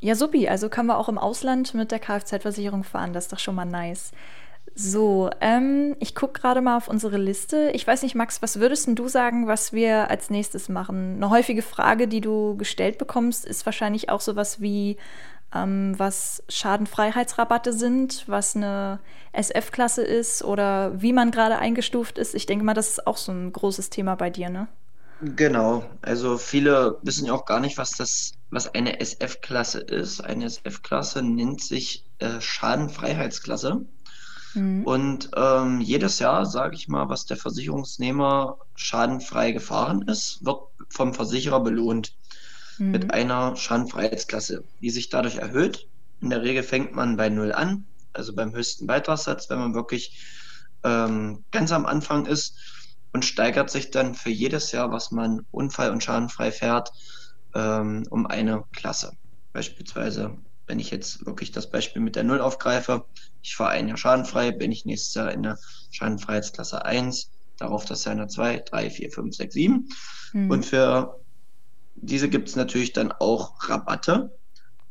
Ja, 0.00 0.14
supi. 0.14 0.48
Also 0.48 0.68
können 0.68 0.86
wir 0.86 0.96
auch 0.96 1.08
im 1.08 1.18
Ausland 1.18 1.74
mit 1.74 1.90
der 1.90 1.98
Kfz-Versicherung 1.98 2.84
fahren. 2.84 3.12
Das 3.12 3.24
ist 3.24 3.32
doch 3.32 3.38
schon 3.38 3.56
mal 3.56 3.64
nice. 3.64 4.12
So, 4.80 5.28
ähm, 5.40 5.96
ich 5.98 6.14
gucke 6.14 6.40
gerade 6.40 6.60
mal 6.60 6.76
auf 6.76 6.86
unsere 6.86 7.16
Liste. 7.16 7.72
Ich 7.74 7.84
weiß 7.84 8.04
nicht, 8.04 8.14
Max, 8.14 8.42
was 8.42 8.60
würdest 8.60 8.88
du 8.88 9.08
sagen, 9.08 9.48
was 9.48 9.72
wir 9.72 10.08
als 10.08 10.30
nächstes 10.30 10.68
machen? 10.68 11.16
Eine 11.16 11.30
häufige 11.30 11.62
Frage, 11.62 12.06
die 12.06 12.20
du 12.20 12.56
gestellt 12.56 12.96
bekommst, 12.96 13.44
ist 13.44 13.66
wahrscheinlich 13.66 14.08
auch 14.08 14.20
sowas 14.20 14.60
wie, 14.60 14.96
ähm, 15.52 15.98
was 15.98 16.44
Schadenfreiheitsrabatte 16.48 17.72
sind, 17.72 18.22
was 18.28 18.54
eine 18.54 19.00
SF-Klasse 19.32 20.04
ist 20.04 20.44
oder 20.44 21.02
wie 21.02 21.12
man 21.12 21.32
gerade 21.32 21.58
eingestuft 21.58 22.16
ist. 22.16 22.36
Ich 22.36 22.46
denke 22.46 22.64
mal, 22.64 22.74
das 22.74 22.90
ist 22.90 23.06
auch 23.08 23.16
so 23.16 23.32
ein 23.32 23.52
großes 23.52 23.90
Thema 23.90 24.14
bei 24.14 24.30
dir, 24.30 24.48
ne? 24.48 24.68
Genau, 25.20 25.84
also 26.02 26.38
viele 26.38 26.98
wissen 27.02 27.26
ja 27.26 27.32
auch 27.32 27.46
gar 27.46 27.58
nicht, 27.58 27.76
was 27.78 27.90
das, 27.90 28.34
was 28.50 28.72
eine 28.72 29.00
SF-Klasse 29.00 29.80
ist. 29.80 30.20
Eine 30.20 30.44
SF-Klasse 30.44 31.22
nennt 31.22 31.60
sich 31.60 32.04
äh, 32.20 32.40
Schadenfreiheitsklasse. 32.40 33.84
Mhm. 34.54 34.84
Und 34.84 35.30
ähm, 35.36 35.80
jedes 35.80 36.18
Jahr, 36.18 36.46
sage 36.46 36.74
ich 36.74 36.88
mal, 36.88 37.08
was 37.08 37.26
der 37.26 37.36
Versicherungsnehmer 37.36 38.58
schadenfrei 38.74 39.52
gefahren 39.52 40.02
ist, 40.02 40.44
wird 40.44 40.60
vom 40.88 41.14
Versicherer 41.14 41.60
belohnt 41.60 42.14
mhm. 42.78 42.90
mit 42.90 43.12
einer 43.12 43.56
Schadenfreiheitsklasse, 43.56 44.64
die 44.80 44.90
sich 44.90 45.10
dadurch 45.10 45.36
erhöht. 45.36 45.88
In 46.20 46.30
der 46.30 46.42
Regel 46.42 46.62
fängt 46.62 46.94
man 46.94 47.16
bei 47.16 47.28
Null 47.28 47.52
an, 47.52 47.86
also 48.12 48.34
beim 48.34 48.52
höchsten 48.52 48.86
Beitragssatz, 48.86 49.50
wenn 49.50 49.58
man 49.58 49.74
wirklich 49.74 50.18
ähm, 50.84 51.44
ganz 51.50 51.72
am 51.72 51.86
Anfang 51.86 52.26
ist 52.26 52.56
und 53.12 53.24
steigert 53.24 53.70
sich 53.70 53.90
dann 53.90 54.14
für 54.14 54.30
jedes 54.30 54.72
Jahr, 54.72 54.90
was 54.90 55.10
man 55.10 55.46
unfall- 55.50 55.90
und 55.90 56.02
schadenfrei 56.02 56.52
fährt, 56.52 56.92
ähm, 57.54 58.04
um 58.10 58.26
eine 58.26 58.64
Klasse. 58.72 59.12
Beispielsweise, 59.52 60.36
wenn 60.68 60.78
ich 60.78 60.90
jetzt 60.90 61.26
wirklich 61.26 61.50
das 61.50 61.70
Beispiel 61.70 62.00
mit 62.00 62.14
der 62.14 62.24
Null 62.24 62.40
aufgreife, 62.40 63.04
ich 63.42 63.56
fahre 63.56 63.70
ein 63.70 63.88
Jahr 63.88 63.96
schadenfrei, 63.96 64.52
bin 64.52 64.70
ich 64.70 64.84
nächstes 64.84 65.14
Jahr 65.14 65.32
in 65.32 65.42
der 65.42 65.58
Schadenfreiheitsklasse 65.90 66.84
1, 66.84 67.30
darauf 67.56 67.84
das 67.84 68.04
Jahr 68.04 68.12
in 68.12 68.18
der 68.18 68.28
2, 68.28 68.58
3, 68.60 68.90
4, 68.90 69.10
5, 69.10 69.36
6, 69.36 69.54
7. 69.54 69.88
Mhm. 70.34 70.50
Und 70.50 70.66
für 70.66 71.20
diese 71.96 72.28
gibt 72.28 72.48
es 72.48 72.56
natürlich 72.56 72.92
dann 72.92 73.12
auch 73.12 73.68
Rabatte, 73.68 74.38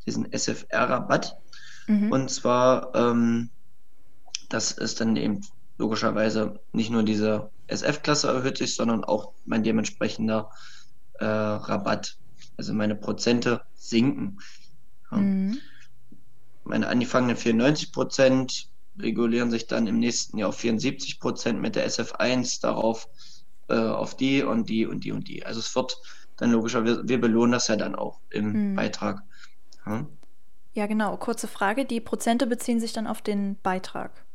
diesen 0.06 0.32
SFR-Rabatt. 0.32 1.38
Mhm. 1.88 2.12
Und 2.12 2.30
zwar, 2.30 2.94
ähm, 2.96 3.52
das 4.50 4.72
ist 4.72 5.00
dann 5.00 5.16
eben 5.16 5.42
logischerweise 5.78 6.60
nicht 6.72 6.90
nur 6.90 7.04
diese 7.04 7.52
SF-Klasse 7.68 8.28
erhöht 8.30 8.58
sich, 8.58 8.76
sondern 8.76 9.04
auch 9.04 9.34
mein 9.46 9.64
dementsprechender 9.64 10.50
äh, 11.20 11.26
Rabatt. 11.26 12.18
Also 12.58 12.74
meine 12.74 12.96
Prozente 12.96 13.62
sinken. 13.76 14.40
Ja. 15.12 15.18
Mhm. 15.18 15.58
Meine 16.64 16.88
angefangenen 16.88 17.38
94 17.38 17.92
Prozent 17.92 18.70
regulieren 19.00 19.52
sich 19.52 19.68
dann 19.68 19.88
im 19.88 20.00
nächsten 20.00 20.38
Jahr 20.38 20.50
auf 20.50 20.58
74 20.58 21.20
Prozent 21.20 21.62
mit 21.62 21.76
der 21.76 21.90
SF1 21.90 22.62
darauf 22.62 23.08
äh, 23.70 23.76
auf 23.76 24.16
die 24.16 24.44
und 24.44 24.70
die 24.70 24.86
und 24.86 25.04
die 25.04 25.12
und 25.12 25.28
die. 25.28 25.46
Also 25.46 25.60
es 25.60 25.76
wird 25.76 25.98
dann 26.38 26.52
logischerweise, 26.52 27.08
wir 27.08 27.20
belohnen 27.20 27.52
das 27.52 27.68
ja 27.68 27.76
dann 27.76 27.96
auch 27.96 28.20
im 28.30 28.72
mhm. 28.72 28.76
Beitrag. 28.76 29.24
Ja? 29.86 30.06
ja? 30.74 30.88
genau. 30.88 31.18
Kurze 31.18 31.48
Frage. 31.48 31.86
Die 31.86 32.00
Prozente 32.00 32.48
beziehen 32.48 32.80
sich 32.80 32.94
dann 32.94 33.08
auf 33.08 33.22
den 33.22 33.58
Beitrag, 33.62 34.26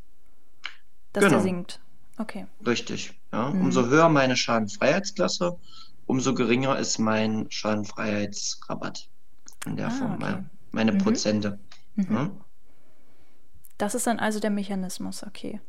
dass 1.12 1.24
genau. 1.24 1.37
der 1.37 1.42
sinkt. 1.42 1.80
Okay. 2.18 2.46
Richtig. 2.66 3.18
Ja. 3.32 3.50
Mhm. 3.50 3.62
Umso 3.62 3.87
höher 3.87 4.08
meine 4.08 4.37
Schadenfreiheitsklasse, 4.37 5.58
umso 6.06 6.35
geringer 6.35 6.78
ist 6.78 6.98
mein 6.98 7.46
Schadenfreiheitsrabatt. 7.50 9.08
In 9.64 9.76
der 9.76 9.88
ah, 9.88 9.90
Form, 9.90 10.14
okay. 10.14 10.44
Meine, 10.72 10.92
mhm. 10.92 10.98
Prozente. 10.98 11.58
Mhm. 11.94 12.14
Ja? 12.14 12.30
Das 13.78 13.94
ist 13.94 14.06
dann 14.06 14.18
also 14.18 14.40
der 14.40 14.50
Mechanismus, 14.50 15.24
okay. 15.24 15.61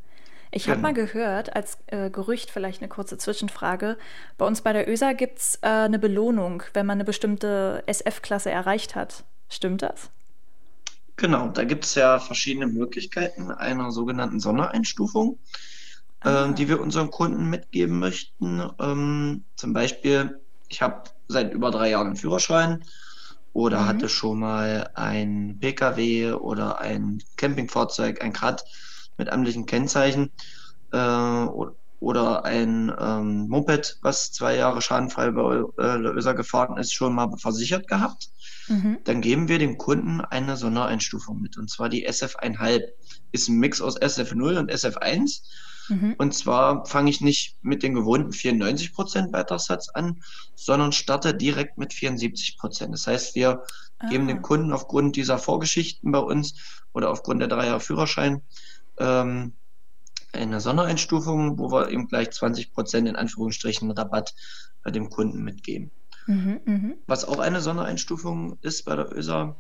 Ich 0.56 0.70
habe 0.70 0.82
mal 0.82 0.94
gehört, 0.94 1.56
als 1.56 1.80
äh, 1.88 2.12
Gerücht, 2.12 2.52
vielleicht 2.52 2.80
eine 2.82 2.88
kurze 2.88 3.18
Zwischenfrage, 3.18 3.98
bei 4.38 4.46
uns 4.46 4.62
bei 4.62 4.72
der 4.72 4.88
ÖSA 4.88 5.14
gibt 5.14 5.40
es 5.40 5.56
äh, 5.64 5.68
eine 5.68 5.98
Belohnung, 5.98 6.62
wenn 6.74 6.86
man 6.86 6.98
eine 6.98 7.06
bestimmte 7.06 7.84
SF-Klasse 7.88 8.52
erreicht 8.52 8.94
hat. 8.94 9.24
Stimmt 9.50 9.82
das? 9.82 10.12
Genau, 11.16 11.48
da 11.48 11.64
gibt 11.64 11.86
es 11.86 11.96
ja 11.96 12.20
verschiedene 12.20 12.68
Möglichkeiten 12.68 13.50
einer 13.50 13.92
sogenannten 13.92 14.40
Sondereinstufung, 14.40 15.40
äh, 16.24 16.54
die 16.54 16.70
wir 16.70 16.80
unseren 16.82 17.10
Kunden 17.10 17.50
mitgeben 17.50 17.98
möchten. 17.98 18.62
Ähm, 18.80 19.46
zum 19.56 19.74
Beispiel, 19.74 20.40
ich 20.70 20.84
habe 20.84 21.10
seit 21.28 21.52
über 21.52 21.72
drei 21.72 21.90
Jahren 21.90 22.08
einen 22.08 22.16
Führerschein 22.16 22.84
oder 23.54 23.82
mhm. 23.82 23.86
hatte 23.86 24.10
schon 24.10 24.40
mal 24.40 24.90
ein 24.96 25.58
Pkw 25.60 26.34
oder 26.34 26.80
ein 26.80 27.22
Campingfahrzeug, 27.38 28.22
ein 28.24 28.34
Quad 28.34 28.66
mit 29.18 29.30
amtlichen 29.30 29.66
Kennzeichen 29.66 30.32
äh, 30.92 31.46
oder 32.04 32.44
ein 32.44 32.92
ähm, 33.00 33.48
Moped, 33.48 34.00
was 34.02 34.32
zwei 34.34 34.58
Jahre 34.58 34.82
schadenfrei 34.82 35.32
bei 35.32 35.64
äh, 35.78 35.96
Löser 35.96 36.34
gefahren 36.34 36.78
ist, 36.78 36.94
schon 36.94 37.16
mal 37.16 37.30
versichert 37.38 37.88
gehabt. 37.88 38.30
Mhm. 38.68 38.98
Dann 39.06 39.22
geben 39.22 39.48
wir 39.48 39.58
dem 39.58 39.78
Kunden 39.78 40.20
eine 40.20 40.58
Sondereinstufung 40.58 41.40
mit. 41.42 41.58
Und 41.58 41.70
zwar 41.70 41.88
die 41.88 42.08
SF1,5. 42.08 42.82
Ist 43.32 43.48
ein 43.48 43.58
Mix 43.58 43.82
aus 43.82 44.00
SF0 44.00 44.60
und 44.60 44.72
SF1. 44.72 45.44
Mhm. 45.90 46.16
Und 46.18 46.34
zwar 46.34 46.86
fange 46.86 47.10
ich 47.10 47.22
nicht 47.22 47.58
mit 47.62 47.84
den 47.84 47.94
gewohnten 47.94 48.32
94% 48.32 49.32
Beitragssatz 49.32 49.90
an, 49.90 50.22
sondern 50.56 50.92
starte 50.92 51.34
direkt 51.34 51.78
mit 51.78 51.92
74%. 51.92 52.92
Das 52.92 53.08
heißt, 53.08 53.36
wir 53.36 53.64
ah. 54.00 54.10
geben 54.10 54.28
dem 54.28 54.42
Kunden 54.42 54.72
aufgrund 54.72 55.16
dieser 55.16 55.38
Vorgeschichten 55.38 56.12
bei 56.12 56.20
uns 56.20 56.56
oder 56.94 57.10
aufgrund 57.10 57.42
der 57.42 57.48
drei 57.48 57.68
Jahre 57.68 57.80
Führerschein 57.80 58.42
ähm, 58.98 59.54
eine 60.32 60.60
Sondereinstufung, 60.60 61.60
wo 61.60 61.72
wir 61.72 61.90
eben 61.90 62.08
gleich 62.08 62.32
20 62.32 62.74
Prozent 62.74 63.08
in 63.08 63.16
Anführungsstrichen 63.16 63.92
Rabatt 63.92 64.34
bei 64.84 64.92
dem 64.92 65.10
Kunden 65.10 65.44
mitgeben. 65.44 65.92
Mhm, 66.26 66.60
mh. 66.66 66.94
Was 67.08 67.26
auch 67.26 67.40
eine 67.40 67.62
Sondereinstufung 67.62 68.58
ist 68.62 68.84
bei 68.84 68.96
der 68.96 69.16
ÖSA, 69.16 69.56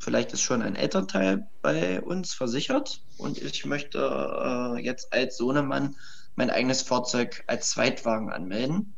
vielleicht 0.00 0.32
ist 0.32 0.40
schon 0.40 0.62
ein 0.62 0.74
Elternteil 0.74 1.46
bei 1.62 2.00
uns 2.00 2.34
versichert 2.34 3.02
und 3.18 3.38
ich 3.38 3.64
möchte 3.66 3.98
äh, 3.98 4.82
jetzt 4.82 5.12
als 5.12 5.36
Sohnemann 5.36 5.96
mein 6.34 6.50
eigenes 6.50 6.82
Fahrzeug 6.82 7.44
als 7.46 7.70
Zweitwagen 7.70 8.30
anmelden. 8.30 8.94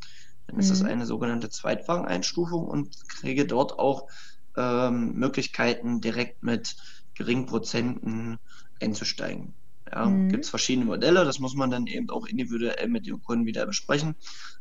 Dann 0.46 0.58
ist 0.58 0.70
das 0.70 0.82
mhm. 0.82 0.88
eine 0.88 1.06
sogenannte 1.06 1.50
Zweitwageneinstufung 1.50 2.66
und 2.66 3.08
kriege 3.08 3.46
dort 3.46 3.78
auch 3.78 4.08
ähm, 4.56 5.14
Möglichkeiten, 5.14 6.00
direkt 6.00 6.42
mit 6.42 6.76
geringen 7.14 7.46
Prozenten 7.46 8.38
einzusteigen. 8.80 9.54
Ja, 9.92 10.06
mhm. 10.06 10.28
Gibt 10.30 10.44
es 10.44 10.50
verschiedene 10.50 10.86
Modelle, 10.86 11.24
das 11.24 11.38
muss 11.38 11.54
man 11.54 11.70
dann 11.70 11.86
eben 11.86 12.08
auch 12.10 12.26
individuell 12.26 12.88
mit 12.88 13.06
dem 13.06 13.22
Kunden 13.22 13.46
wieder 13.46 13.66
besprechen. 13.66 14.14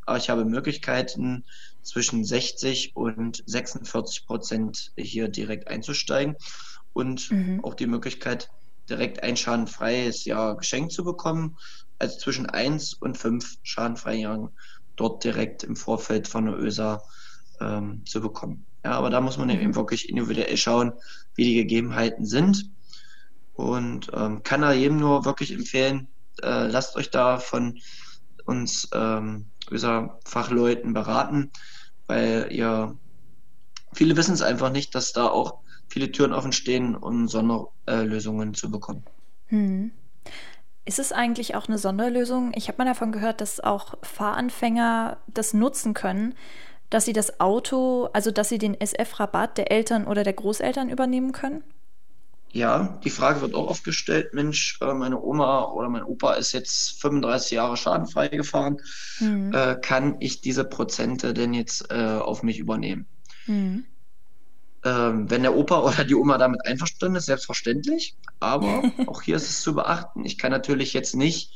Aber 0.06 0.18
ich 0.18 0.30
habe 0.30 0.46
Möglichkeiten, 0.46 1.46
zwischen 1.84 2.24
60 2.24 2.96
und 2.96 3.44
46 3.46 4.26
Prozent 4.26 4.92
hier 4.98 5.30
direkt 5.30 5.68
einzusteigen 5.68 6.36
und 6.94 7.32
mhm. 7.32 7.64
auch 7.64 7.74
die 7.74 7.88
Möglichkeit, 7.88 8.50
direkt 8.90 9.24
ein 9.24 9.38
schadenfreies 9.38 10.26
Jahr 10.26 10.58
geschenkt 10.58 10.92
zu 10.92 11.04
bekommen, 11.04 11.58
also 11.98 12.18
zwischen 12.18 12.46
1 12.46 12.96
und 12.96 13.18
5 13.18 13.58
schadenfreien 13.64 14.20
Jahren 14.20 14.50
dort 14.96 15.24
direkt 15.24 15.64
im 15.64 15.76
Vorfeld 15.76 16.28
von 16.28 16.46
der 16.46 16.60
ÖSA 16.60 17.02
ähm, 17.60 18.06
zu 18.06 18.22
bekommen. 18.22 18.66
Ja, 18.84 18.92
aber 18.92 19.10
da 19.10 19.22
muss 19.22 19.38
man 19.38 19.50
eben 19.50 19.76
wirklich 19.76 20.10
individuell 20.10 20.58
schauen, 20.58 20.94
wie 21.36 21.46
die 21.46 21.56
Gegebenheiten 21.56 22.26
sind. 22.26 22.70
Und 23.54 24.10
ähm, 24.14 24.44
kann 24.44 24.62
da 24.62 24.72
jedem 24.72 24.98
nur 24.98 25.26
wirklich 25.26 25.52
empfehlen, 25.54 26.08
äh, 26.42 26.68
lasst 26.68 26.96
euch 26.96 27.12
da 27.12 27.38
von 27.38 27.80
uns 28.46 28.90
ähm, 28.94 29.46
Fachleuten 30.26 30.94
beraten, 30.94 31.52
weil 32.08 32.48
ihr 32.52 32.98
viele 33.94 34.18
wissen 34.18 34.34
es 34.34 34.42
einfach 34.42 34.72
nicht, 34.72 34.96
dass 34.96 35.14
da 35.14 35.28
auch 35.28 35.60
viele 35.88 36.12
Türen 36.12 36.34
offen 36.34 36.54
stehen, 36.54 36.96
um 36.96 37.28
Sonderlösungen 37.28 38.54
zu 38.54 38.72
bekommen. 38.72 39.04
Hm. 39.48 39.92
Ist 40.86 41.00
es 41.00 41.12
eigentlich 41.12 41.56
auch 41.56 41.68
eine 41.68 41.78
Sonderlösung? 41.78 42.54
Ich 42.56 42.68
habe 42.68 42.80
mal 42.80 42.86
davon 42.86 43.12
gehört, 43.12 43.42
dass 43.42 43.60
auch 43.60 43.96
Fahranfänger 44.02 45.18
das 45.28 45.54
nutzen 45.54 45.94
können, 45.94 46.34
dass 46.90 47.06
sie 47.06 47.14
das 47.14 47.40
Auto, 47.40 48.10
also 48.14 48.32
dass 48.32 48.50
sie 48.50 48.58
den 48.58 48.74
SF-Rabatt 48.80 49.58
der 49.58 49.72
Eltern 49.72 50.08
oder 50.08 50.24
der 50.24 50.34
Großeltern 50.34 50.90
übernehmen 50.90 51.34
können? 51.34 51.64
Ja, 52.54 53.00
die 53.04 53.10
Frage 53.10 53.42
wird 53.42 53.54
auch 53.54 53.68
oft 53.68 53.84
gestellt, 53.84 54.34
Mensch, 54.34 54.78
äh, 54.82 54.94
meine 54.94 55.22
Oma 55.22 55.64
oder 55.72 55.88
mein 55.88 56.04
Opa 56.04 56.34
ist 56.34 56.52
jetzt 56.52 57.02
35 57.02 57.52
Jahre 57.52 57.78
schadenfrei 57.78 58.28
gefahren. 58.28 58.78
Mhm. 59.20 59.54
Äh, 59.54 59.76
kann 59.82 60.18
ich 60.20 60.42
diese 60.42 60.66
Prozente 60.66 61.34
denn 61.34 61.54
jetzt 61.54 61.90
äh, 61.92 62.18
auf 62.20 62.44
mich 62.44 62.60
übernehmen? 62.60 63.06
Mhm. 63.48 63.86
Ähm, 64.84 65.30
wenn 65.30 65.44
der 65.44 65.56
Opa 65.56 65.80
oder 65.82 66.04
die 66.04 66.16
Oma 66.16 66.38
damit 66.38 66.66
einverstanden 66.66 67.16
ist, 67.16 67.28
selbstverständlich. 67.28 68.16
Aber 68.42 68.84
auch 69.08 69.22
hier 69.22 69.38
ist 69.38 69.50
es 69.50 69.62
zu 69.62 69.74
beachten. 69.74 70.26
Ich 70.26 70.38
kann 70.38 70.52
natürlich 70.52 70.92
jetzt 70.92 71.16
nicht 71.16 71.54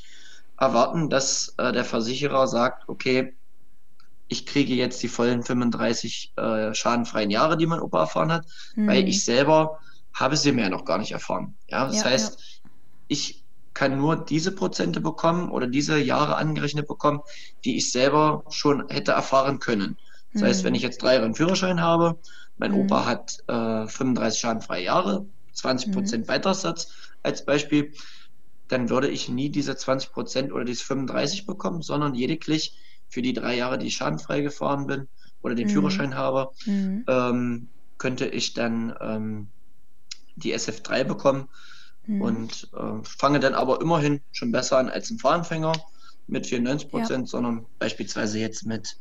erwarten, 0.58 1.10
dass 1.10 1.56
äh, 1.58 1.74
der 1.74 1.84
Versicherer 1.84 2.48
sagt, 2.48 2.88
okay, 2.88 3.36
ich 4.28 4.46
kriege 4.46 4.74
jetzt 4.74 5.04
die 5.04 5.08
vollen 5.10 5.44
35 5.44 6.34
äh, 6.38 6.74
schadenfreien 6.74 7.30
Jahre, 7.30 7.58
die 7.58 7.66
mein 7.66 7.82
Opa 7.82 8.02
erfahren 8.02 8.32
hat, 8.32 8.46
mhm. 8.76 8.88
weil 8.88 9.08
ich 9.08 9.26
selber 9.26 9.80
habe 10.16 10.38
sie 10.38 10.52
mir 10.52 10.70
noch 10.70 10.86
gar 10.86 10.98
nicht 10.98 11.12
erfahren. 11.12 11.56
Ja, 11.68 11.86
das 11.86 11.98
ja, 11.98 12.06
heißt, 12.06 12.40
ja. 12.40 12.70
ich 13.10 13.44
kann 13.74 13.98
nur 13.98 14.16
diese 14.16 14.54
Prozente 14.54 15.02
bekommen 15.02 15.52
oder 15.52 15.68
diese 15.68 16.00
Jahre 16.00 16.38
angerechnet 16.38 16.88
bekommen, 16.88 17.20
die 17.66 17.76
ich 17.76 17.92
selber 17.92 18.46
schon 18.50 18.88
hätte 18.88 19.12
erfahren 19.12 19.60
können. 19.60 19.98
Das 20.34 20.42
mhm. 20.42 20.46
heißt, 20.46 20.64
wenn 20.64 20.76
ich 20.76 20.82
jetzt 20.82 21.02
drei 21.02 21.14
Jahre 21.14 21.26
einen 21.26 21.36
Führerschein 21.36 21.82
habe, 21.82 22.18
mein 22.58 22.72
mhm. 22.72 22.80
Opa 22.80 23.06
hat 23.06 23.38
äh, 23.48 23.88
35 23.88 24.40
schadenfreie 24.40 24.86
Jahre, 24.86 25.26
20 25.52 25.92
Prozent 25.92 26.24
mhm. 26.24 26.28
Beitragssatz 26.28 26.88
als 27.22 27.44
Beispiel, 27.44 27.92
dann 28.70 28.90
würde 28.90 29.10
ich 29.10 29.30
nie 29.30 29.50
diese 29.50 29.76
20 29.76 30.12
Prozent 30.14 30.54
oder 30.54 30.64
diese 30.64 30.86
35 30.86 31.46
bekommen, 31.46 31.82
sondern 31.82 32.14
lediglich 32.14 32.78
für 33.10 33.22
die 33.22 33.34
drei 33.34 33.56
Jahre, 33.56 33.78
die 33.78 33.88
ich 33.88 33.98
schadenfrei 33.98 34.42
gefahren 34.42 34.88
bin 34.88 35.08
oder 35.42 35.54
den 35.54 35.68
mhm. 35.68 35.72
Führerschein 35.72 36.16
habe, 36.16 36.52
mhm. 36.66 37.04
ähm, 37.08 37.68
könnte 37.98 38.26
ich 38.26 38.54
dann 38.54 38.96
ähm, 39.02 39.48
die 40.36 40.56
SF3 40.56 41.04
bekommen 41.04 41.50
mhm. 42.06 42.22
und 42.22 42.70
äh, 42.74 43.04
fange 43.04 43.40
dann 43.40 43.54
aber 43.54 43.82
immerhin 43.82 44.22
schon 44.32 44.52
besser 44.52 44.78
an 44.78 44.90
als 44.90 45.10
ein 45.10 45.20
Fahranfänger 45.20 45.74
mit 46.28 46.48
94 46.48 46.90
Prozent, 46.90 47.28
ja. 47.28 47.32
sondern 47.32 47.66
beispielsweise 47.80 48.40
jetzt 48.40 48.66
mit 48.66 48.98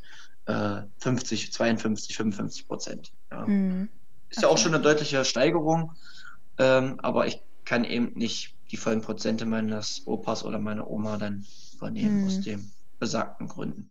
äh, 0.47 0.83
50, 0.99 1.53
52, 1.53 2.17
55 2.17 2.69
Prozent. 2.69 3.13
Ja. 3.31 3.47
Mhm. 3.47 3.89
Ist 4.31 4.39
okay. 4.39 4.47
ja 4.47 4.53
auch 4.53 4.59
schon 4.59 4.75
eine 4.75 4.83
deutliche 4.83 5.25
Steigerung, 5.25 5.93
ähm, 6.59 6.99
aber 7.01 7.27
ich 7.27 7.41
kann 7.65 7.85
eben 7.85 8.13
nicht 8.15 8.55
die 8.71 8.77
vollen 8.77 9.01
Prozente 9.01 9.47
meines 9.47 10.03
Opas 10.07 10.45
oder 10.45 10.59
meiner 10.59 10.91
Oma 10.91 11.17
dann 11.17 11.47
übernehmen 11.75 12.23
mhm. 12.23 12.27
aus 12.27 12.41
den 12.41 12.71
besagten 12.99 13.49
Gründen. 13.49 13.91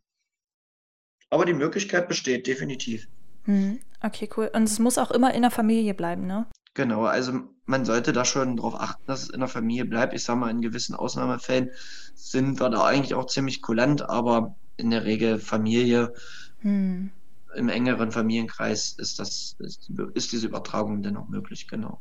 Aber 1.29 1.45
die 1.45 1.53
Möglichkeit 1.53 2.07
besteht 2.07 2.45
definitiv. 2.45 3.07
Mhm. 3.45 3.79
Okay, 4.01 4.29
cool. 4.37 4.51
Und 4.53 4.63
es 4.63 4.79
muss 4.79 4.97
auch 4.97 5.11
immer 5.11 5.33
in 5.33 5.41
der 5.41 5.51
Familie 5.51 5.93
bleiben, 5.93 6.27
ne? 6.27 6.45
Genau, 6.73 7.05
also 7.05 7.41
man 7.65 7.85
sollte 7.85 8.13
da 8.13 8.25
schon 8.25 8.57
darauf 8.57 8.75
achten, 8.75 9.03
dass 9.05 9.23
es 9.23 9.29
in 9.29 9.39
der 9.39 9.49
Familie 9.49 9.85
bleibt. 9.85 10.13
Ich 10.13 10.23
sage 10.23 10.39
mal, 10.39 10.49
in 10.49 10.61
gewissen 10.61 10.95
Ausnahmefällen 10.95 11.69
sind 12.15 12.59
wir 12.59 12.69
da 12.69 12.83
eigentlich 12.83 13.13
auch 13.13 13.27
ziemlich 13.27 13.61
kulant, 13.61 14.09
aber 14.09 14.55
in 14.77 14.89
der 14.89 15.05
Regel 15.05 15.39
Familie, 15.39 16.13
hm. 16.61 17.11
im 17.55 17.69
engeren 17.69 18.11
Familienkreis 18.11 18.93
ist 18.93 19.19
das, 19.19 19.55
ist, 19.59 19.91
ist 20.15 20.31
diese 20.31 20.47
Übertragung 20.47 21.03
dennoch 21.03 21.29
möglich, 21.29 21.67
genau. 21.67 21.99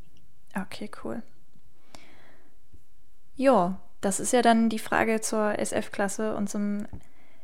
Okay, 0.55 0.89
cool. 1.03 1.21
Ja, 3.35 3.79
das 4.01 4.19
ist 4.19 4.33
ja 4.33 4.41
dann 4.41 4.69
die 4.69 4.79
Frage 4.79 5.21
zur 5.21 5.57
SF-Klasse 5.57 6.35
und 6.35 6.49
zum 6.49 6.85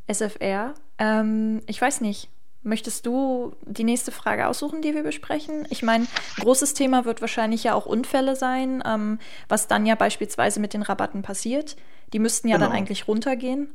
SFR. 0.07 0.73
Ähm, 0.97 1.61
ich 1.67 1.81
weiß 1.81 2.01
nicht, 2.01 2.29
Möchtest 2.61 3.05
du 3.05 3.55
die 3.65 3.85
nächste 3.85 4.11
Frage 4.11 4.47
aussuchen, 4.47 4.81
die 4.81 4.93
wir 4.93 5.03
besprechen? 5.03 5.65
Ich 5.69 5.81
meine, 5.81 6.07
großes 6.41 6.73
Thema 6.73 7.05
wird 7.05 7.21
wahrscheinlich 7.21 7.63
ja 7.63 7.73
auch 7.73 7.85
Unfälle 7.85 8.35
sein, 8.35 8.83
ähm, 8.85 9.19
was 9.47 9.67
dann 9.67 9.85
ja 9.85 9.95
beispielsweise 9.95 10.59
mit 10.59 10.73
den 10.73 10.81
Rabatten 10.81 11.21
passiert. 11.21 11.77
Die 12.11 12.19
müssten 12.19 12.49
ja 12.49 12.57
genau. 12.57 12.67
dann 12.67 12.77
eigentlich 12.77 13.07
runtergehen. 13.07 13.69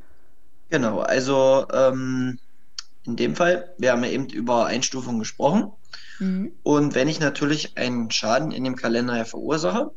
Genau, 0.68 1.00
also 1.00 1.66
ähm, 1.72 2.38
in 3.06 3.16
dem 3.16 3.36
Fall, 3.36 3.72
wir 3.78 3.92
haben 3.92 4.04
ja 4.04 4.10
eben 4.10 4.28
über 4.28 4.66
Einstufungen 4.66 5.18
gesprochen. 5.18 5.72
Mhm. 6.18 6.52
Und 6.62 6.94
wenn 6.94 7.08
ich 7.08 7.20
natürlich 7.20 7.78
einen 7.78 8.10
Schaden 8.10 8.52
in 8.52 8.64
dem 8.64 8.76
Kalender 8.76 9.16
ja 9.16 9.24
verursache, 9.24 9.92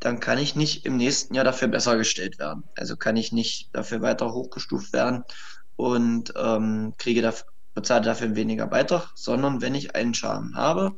dann 0.00 0.20
kann 0.20 0.38
ich 0.38 0.56
nicht 0.56 0.86
im 0.86 0.96
nächsten 0.96 1.34
Jahr 1.34 1.44
dafür 1.44 1.68
besser 1.68 1.96
gestellt 1.96 2.38
werden. 2.38 2.64
Also 2.76 2.96
kann 2.96 3.16
ich 3.16 3.32
nicht 3.32 3.74
dafür 3.74 4.00
weiter 4.00 4.32
hochgestuft 4.32 4.92
werden 4.92 5.24
und 5.76 6.32
ähm, 6.36 6.94
kriege 6.98 7.22
dafür 7.22 7.46
bezahle 7.76 8.02
dafür 8.02 8.34
weniger 8.34 8.66
Beitrag, 8.66 9.12
sondern 9.14 9.60
wenn 9.60 9.74
ich 9.74 9.94
einen 9.94 10.14
Schaden 10.14 10.56
habe, 10.56 10.96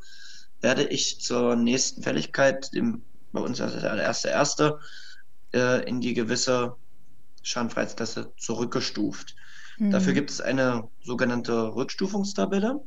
werde 0.61 0.85
ich 0.85 1.21
zur 1.21 1.57
nächsten 1.57 2.03
Fälligkeit, 2.03 2.73
dem, 2.73 3.03
bei 3.33 3.41
uns 3.41 3.61
ist 3.61 3.83
der 3.83 3.97
erste 3.97 4.29
erste, 4.29 4.79
äh, 5.53 5.87
in 5.89 6.01
die 6.01 6.15
gewisse 6.15 6.77
Schadenfreiheitsklasse 7.43 8.33
zurückgestuft. 8.39 9.35
Mhm. 9.79 9.91
Dafür 9.91 10.13
gibt 10.13 10.31
es 10.31 10.41
eine 10.41 10.89
sogenannte 11.03 11.75
Rückstufungstabelle. 11.75 12.81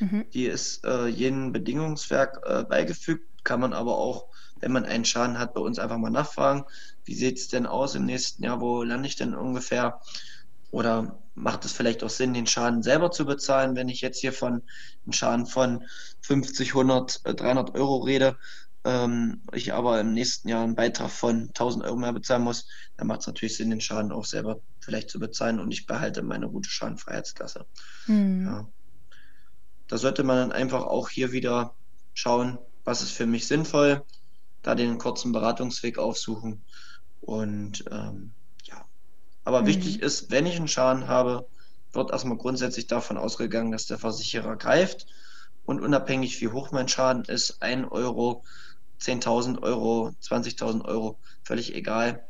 Mhm. 0.00 0.26
Die 0.34 0.44
ist 0.44 0.84
äh, 0.84 1.06
jedem 1.06 1.52
Bedingungswerk 1.52 2.42
äh, 2.44 2.64
beigefügt, 2.64 3.26
kann 3.42 3.60
man 3.60 3.72
aber 3.72 3.96
auch, 3.96 4.26
wenn 4.60 4.72
man 4.72 4.84
einen 4.84 5.06
Schaden 5.06 5.38
hat, 5.38 5.54
bei 5.54 5.60
uns 5.62 5.78
einfach 5.78 5.98
mal 5.98 6.10
nachfragen, 6.10 6.64
wie 7.04 7.14
sieht 7.14 7.38
es 7.38 7.48
denn 7.48 7.66
aus 7.66 7.94
im 7.94 8.04
nächsten 8.04 8.44
Jahr, 8.44 8.60
wo 8.60 8.82
lande 8.82 9.08
ich 9.08 9.16
denn 9.16 9.34
ungefähr? 9.34 10.00
Oder 10.70 11.18
macht 11.34 11.64
es 11.64 11.72
vielleicht 11.72 12.04
auch 12.04 12.10
Sinn, 12.10 12.34
den 12.34 12.46
Schaden 12.46 12.82
selber 12.82 13.10
zu 13.10 13.24
bezahlen, 13.24 13.76
wenn 13.76 13.88
ich 13.88 14.00
jetzt 14.00 14.20
hier 14.20 14.32
von 14.32 14.62
einem 15.04 15.12
Schaden 15.12 15.46
von 15.46 15.84
50, 16.22 16.70
100, 16.70 17.22
300 17.24 17.74
Euro 17.74 17.98
rede, 17.98 18.38
ähm, 18.84 19.42
ich 19.52 19.72
aber 19.72 20.00
im 20.00 20.12
nächsten 20.12 20.48
Jahr 20.48 20.62
einen 20.62 20.74
Beitrag 20.74 21.10
von 21.10 21.48
1000 21.48 21.84
Euro 21.84 21.96
mehr 21.96 22.12
bezahlen 22.12 22.42
muss, 22.42 22.68
dann 22.96 23.06
macht 23.06 23.20
es 23.20 23.26
natürlich 23.26 23.56
Sinn, 23.56 23.70
den 23.70 23.80
Schaden 23.80 24.12
auch 24.12 24.24
selber 24.24 24.60
vielleicht 24.80 25.10
zu 25.10 25.18
bezahlen 25.18 25.58
und 25.58 25.70
ich 25.70 25.86
behalte 25.86 26.22
meine 26.22 26.48
gute 26.48 26.68
Schadenfreiheitskasse. 26.68 27.66
Hm. 28.06 28.46
Ja. 28.46 28.68
Da 29.88 29.98
sollte 29.98 30.22
man 30.22 30.36
dann 30.36 30.52
einfach 30.52 30.84
auch 30.84 31.08
hier 31.08 31.32
wieder 31.32 31.74
schauen, 32.12 32.58
was 32.84 33.02
ist 33.02 33.12
für 33.12 33.26
mich 33.26 33.46
sinnvoll, 33.46 34.04
da 34.62 34.74
den 34.74 34.98
kurzen 34.98 35.32
Beratungsweg 35.32 35.98
aufsuchen 35.98 36.62
und 37.20 37.84
ähm, 37.90 38.32
aber 39.44 39.62
mhm. 39.62 39.66
wichtig 39.66 40.02
ist, 40.02 40.30
wenn 40.30 40.46
ich 40.46 40.56
einen 40.56 40.68
Schaden 40.68 41.08
habe, 41.08 41.46
wird 41.92 42.10
erstmal 42.10 42.36
grundsätzlich 42.36 42.86
davon 42.86 43.16
ausgegangen, 43.16 43.72
dass 43.72 43.86
der 43.86 43.98
Versicherer 43.98 44.56
greift. 44.56 45.06
Und 45.64 45.80
unabhängig 45.80 46.40
wie 46.40 46.48
hoch 46.48 46.72
mein 46.72 46.88
Schaden 46.88 47.24
ist, 47.24 47.62
1 47.62 47.90
Euro, 47.90 48.44
10.000 49.00 49.62
Euro, 49.62 50.14
20.000 50.22 50.84
Euro, 50.84 51.18
völlig 51.42 51.74
egal, 51.74 52.24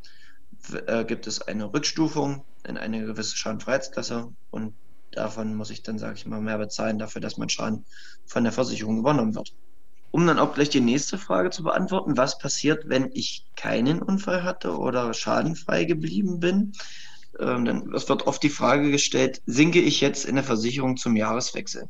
äh, 0.87 1.05
gibt 1.05 1.27
es 1.27 1.43
eine 1.43 1.73
Rückstufung 1.73 2.45
in 2.67 2.77
eine 2.77 3.05
gewisse 3.05 3.37
Schadenfreiheitsklasse 3.37 4.33
und 4.51 4.75
davon 5.11 5.55
muss 5.55 5.71
ich 5.71 5.83
dann, 5.83 5.99
sage 5.99 6.17
ich 6.17 6.27
mal, 6.27 6.41
mehr 6.41 6.59
bezahlen 6.59 6.99
dafür, 6.99 7.21
dass 7.21 7.37
mein 7.37 7.49
Schaden 7.49 7.85
von 8.27 8.45
der 8.45 8.53
Versicherung 8.53 8.99
übernommen 8.99 9.35
wird. 9.35 9.55
Um 10.15 10.29
dann 10.29 10.39
auch 10.39 10.55
gleich 10.55 10.69
die 10.71 10.81
nächste 10.81 11.19
Frage 11.19 11.51
zu 11.51 11.65
beantworten, 11.65 12.17
was 12.17 12.39
passiert, 12.39 12.89
wenn 12.89 13.11
ich 13.15 13.47
keinen 13.57 14.01
Unfall 14.01 14.45
hatte 14.45 14.79
oder 14.79 15.13
schadenfrei 15.13 15.87
geblieben 15.87 16.39
bin? 16.39 16.73
ähm, 17.41 17.65
dann 17.65 17.93
es 17.93 18.09
wird 18.09 18.29
oft 18.29 18.41
die 18.41 18.49
Frage 18.49 18.93
gestellt, 18.93 19.43
sinke 19.45 19.81
ich 19.81 20.01
jetzt 20.01 20.25
in 20.25 20.37
der 20.37 20.45
Versicherung 20.45 20.97
zum 20.97 21.17
Jahreswechsel? 21.17 21.89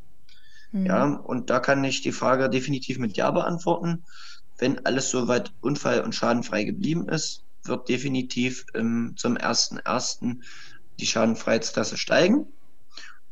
Mhm. 0.72 0.86
Ja, 0.86 1.04
und 1.04 1.50
da 1.50 1.60
kann 1.60 1.84
ich 1.84 2.00
die 2.00 2.12
Frage 2.12 2.48
definitiv 2.48 2.96
mit 2.98 3.14
Ja 3.18 3.30
beantworten. 3.30 4.06
Wenn 4.56 4.86
alles 4.86 5.10
soweit 5.10 5.52
unfall- 5.60 6.00
und 6.00 6.14
schadenfrei 6.14 6.64
geblieben 6.64 7.10
ist, 7.10 7.44
wird 7.64 7.90
definitiv 7.90 8.64
ähm, 8.74 9.12
zum 9.18 9.36
1.1. 9.36 10.38
die 10.98 11.06
Schadenfreiheitsklasse 11.06 11.98
steigen 11.98 12.46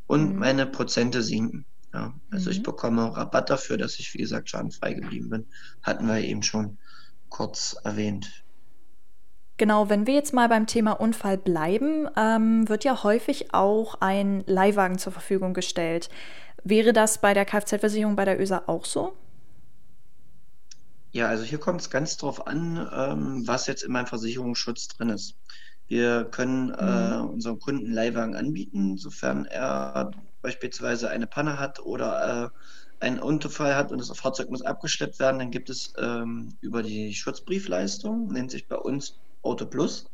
und 0.06 0.34
mhm. 0.34 0.38
meine 0.38 0.66
Prozente 0.66 1.22
sinken. 1.22 1.64
Ja, 1.92 2.14
also 2.30 2.50
mhm. 2.50 2.56
ich 2.56 2.62
bekomme 2.62 3.16
Rabatt 3.16 3.50
dafür, 3.50 3.76
dass 3.76 3.98
ich, 3.98 4.14
wie 4.14 4.18
gesagt, 4.18 4.48
schadenfrei 4.48 4.94
geblieben 4.94 5.28
bin. 5.28 5.46
Hatten 5.82 6.06
wir 6.06 6.18
eben 6.18 6.42
schon 6.42 6.78
kurz 7.28 7.76
erwähnt. 7.84 8.44
Genau, 9.58 9.88
wenn 9.88 10.06
wir 10.06 10.14
jetzt 10.14 10.32
mal 10.32 10.48
beim 10.48 10.66
Thema 10.66 10.92
Unfall 10.92 11.36
bleiben, 11.38 12.08
ähm, 12.16 12.68
wird 12.68 12.84
ja 12.84 13.02
häufig 13.04 13.54
auch 13.54 14.00
ein 14.00 14.42
Leihwagen 14.46 14.98
zur 14.98 15.12
Verfügung 15.12 15.54
gestellt. 15.54 16.08
Wäre 16.64 16.92
das 16.92 17.20
bei 17.20 17.34
der 17.34 17.44
Kfz-Versicherung 17.44 18.16
bei 18.16 18.24
der 18.24 18.40
ÖSA 18.40 18.64
auch 18.66 18.84
so? 18.84 19.12
Ja, 21.12 21.28
also 21.28 21.44
hier 21.44 21.58
kommt 21.58 21.82
es 21.82 21.90
ganz 21.90 22.16
drauf 22.16 22.46
an, 22.46 22.88
ähm, 22.94 23.46
was 23.46 23.66
jetzt 23.66 23.82
in 23.82 23.92
meinem 23.92 24.06
Versicherungsschutz 24.06 24.88
drin 24.88 25.10
ist. 25.10 25.36
Wir 25.86 26.24
können 26.24 26.70
äh, 26.70 27.18
mhm. 27.18 27.28
unseren 27.28 27.58
Kunden 27.58 27.92
Leihwagen 27.92 28.34
anbieten, 28.34 28.96
sofern 28.96 29.44
er 29.44 30.12
beispielsweise 30.42 31.08
eine 31.08 31.26
Panne 31.26 31.58
hat 31.58 31.80
oder 31.80 32.52
äh, 33.00 33.04
einen 33.04 33.18
Unfall 33.18 33.74
hat 33.74 33.90
und 33.90 33.98
das 33.98 34.16
Fahrzeug 34.16 34.50
muss 34.50 34.62
abgeschleppt 34.62 35.18
werden. 35.18 35.38
Dann 35.38 35.50
gibt 35.50 35.70
es 35.70 35.92
ähm, 35.98 36.56
über 36.60 36.82
die 36.82 37.14
Schutzbriefleistung, 37.14 38.28
nennt 38.28 38.50
sich 38.50 38.68
bei 38.68 38.76
uns 38.76 39.18
Auto 39.42 39.66
Plus. 39.66 40.06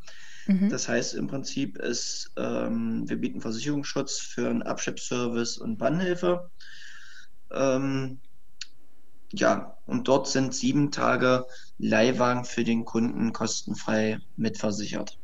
Mhm. 0.46 0.70
Das 0.70 0.88
heißt 0.88 1.14
im 1.14 1.26
Prinzip 1.26 1.76
ist, 1.78 2.32
ähm, 2.36 3.08
wir 3.08 3.18
bieten 3.18 3.40
Versicherungsschutz 3.40 4.18
für 4.18 4.48
einen 4.48 4.62
Abschleppservice 4.62 5.58
und 5.58 5.76
Bannhilfe. 5.76 6.50
Ähm, 7.52 8.20
ja, 9.32 9.76
und 9.84 10.08
dort 10.08 10.26
sind 10.28 10.54
sieben 10.54 10.90
Tage 10.90 11.46
Leihwagen 11.76 12.44
für 12.44 12.64
den 12.64 12.86
Kunden 12.86 13.32
kostenfrei 13.32 14.18
mitversichert. 14.36 15.18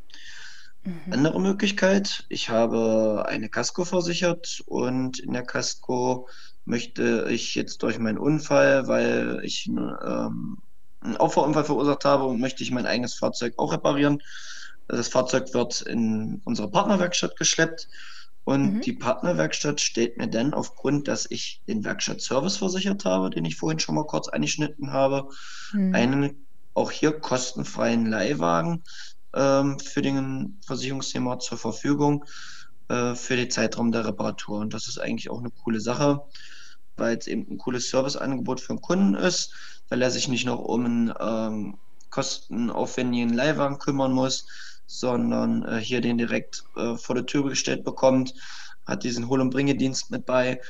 Mhm. 0.85 1.13
Andere 1.13 1.41
Möglichkeit, 1.41 2.25
ich 2.29 2.51
habe 2.51 3.25
eine 3.27 3.49
Casco 3.49 3.85
versichert 3.85 4.63
und 4.67 5.19
in 5.19 5.33
der 5.33 5.43
Casco 5.43 6.29
möchte 6.67 7.27
ich 7.31 7.55
jetzt 7.55 7.83
durch 7.83 7.99
meinen 7.99 8.19
Unfall, 8.19 8.87
weil 8.87 9.41
ich 9.43 9.67
ähm, 9.67 10.59
einen 11.01 11.17
Auffahrunfall 11.17 11.65
verursacht 11.65 12.05
habe 12.05 12.33
möchte 12.35 12.63
ich 12.63 12.71
mein 12.71 12.87
eigenes 12.87 13.15
Fahrzeug 13.15 13.55
auch 13.59 13.73
reparieren. 13.73 14.23
Das 14.89 15.09
Fahrzeug 15.09 15.55
wird 15.55 15.81
in 15.83 16.43
unsere 16.45 16.71
Partnerwerkstatt 16.71 17.37
geschleppt 17.37 17.89
und 18.45 18.75
mhm. 18.75 18.81
die 18.83 18.93
Partnerwerkstatt 18.93 19.81
stellt 19.81 20.19
mir 20.19 20.29
dann 20.29 20.53
aufgrund, 20.53 21.09
dass 21.09 21.31
ich 21.31 21.63
den 21.67 21.85
Werkstattservice 21.85 22.59
versichert 22.59 23.07
habe, 23.07 23.31
den 23.31 23.47
ich 23.47 23.57
vorhin 23.57 23.79
schon 23.79 23.95
mal 23.95 24.07
kurz 24.07 24.29
angeschnitten 24.29 24.93
habe, 24.93 25.29
mhm. 25.73 25.95
einen 25.95 26.47
auch 26.75 26.91
hier 26.91 27.13
kostenfreien 27.13 28.05
Leihwagen 28.07 28.83
ähm, 29.35 29.79
für 29.79 30.03
den 30.03 30.59
Versicherungsnehmer 30.67 31.39
zur 31.39 31.59
Verfügung 31.59 32.25
äh, 32.89 33.15
für 33.15 33.37
den 33.37 33.51
Zeitraum 33.51 33.93
der 33.93 34.07
Reparatur. 34.07 34.59
Und 34.59 34.75
das 34.75 34.89
ist 34.89 34.99
eigentlich 34.99 35.31
auch 35.31 35.39
eine 35.39 35.51
coole 35.51 35.81
Sache, 35.81 36.23
weil 36.97 37.17
es 37.17 37.27
eben 37.27 37.47
ein 37.51 37.59
cooles 37.59 37.91
Serviceangebot 37.91 38.61
für 38.61 38.75
den 38.75 38.81
Kunden 38.81 39.15
ist, 39.15 39.55
weil 39.89 40.03
er 40.03 40.11
sich 40.11 40.29
nicht 40.29 40.47
noch 40.47 40.61
um 40.61 40.85
einen 40.85 41.15
ähm, 41.19 41.79
kostenaufwendigen 42.11 43.33
Leihwagen 43.33 43.79
kümmern 43.79 44.13
muss, 44.13 44.47
sondern 44.87 45.65
äh, 45.65 45.79
hier 45.79 46.01
den 46.01 46.19
direkt 46.19 46.65
äh, 46.77 46.97
vor 46.97 47.15
der 47.15 47.27
Tür 47.27 47.49
gestellt 47.49 47.85
bekommt, 47.85 48.35
hat 48.87 49.03
diesen 49.03 49.29
Hol- 49.29 49.41
und 49.41 49.51
Bringedienst 49.51 50.11
mit 50.11 50.27
bei 50.27 50.61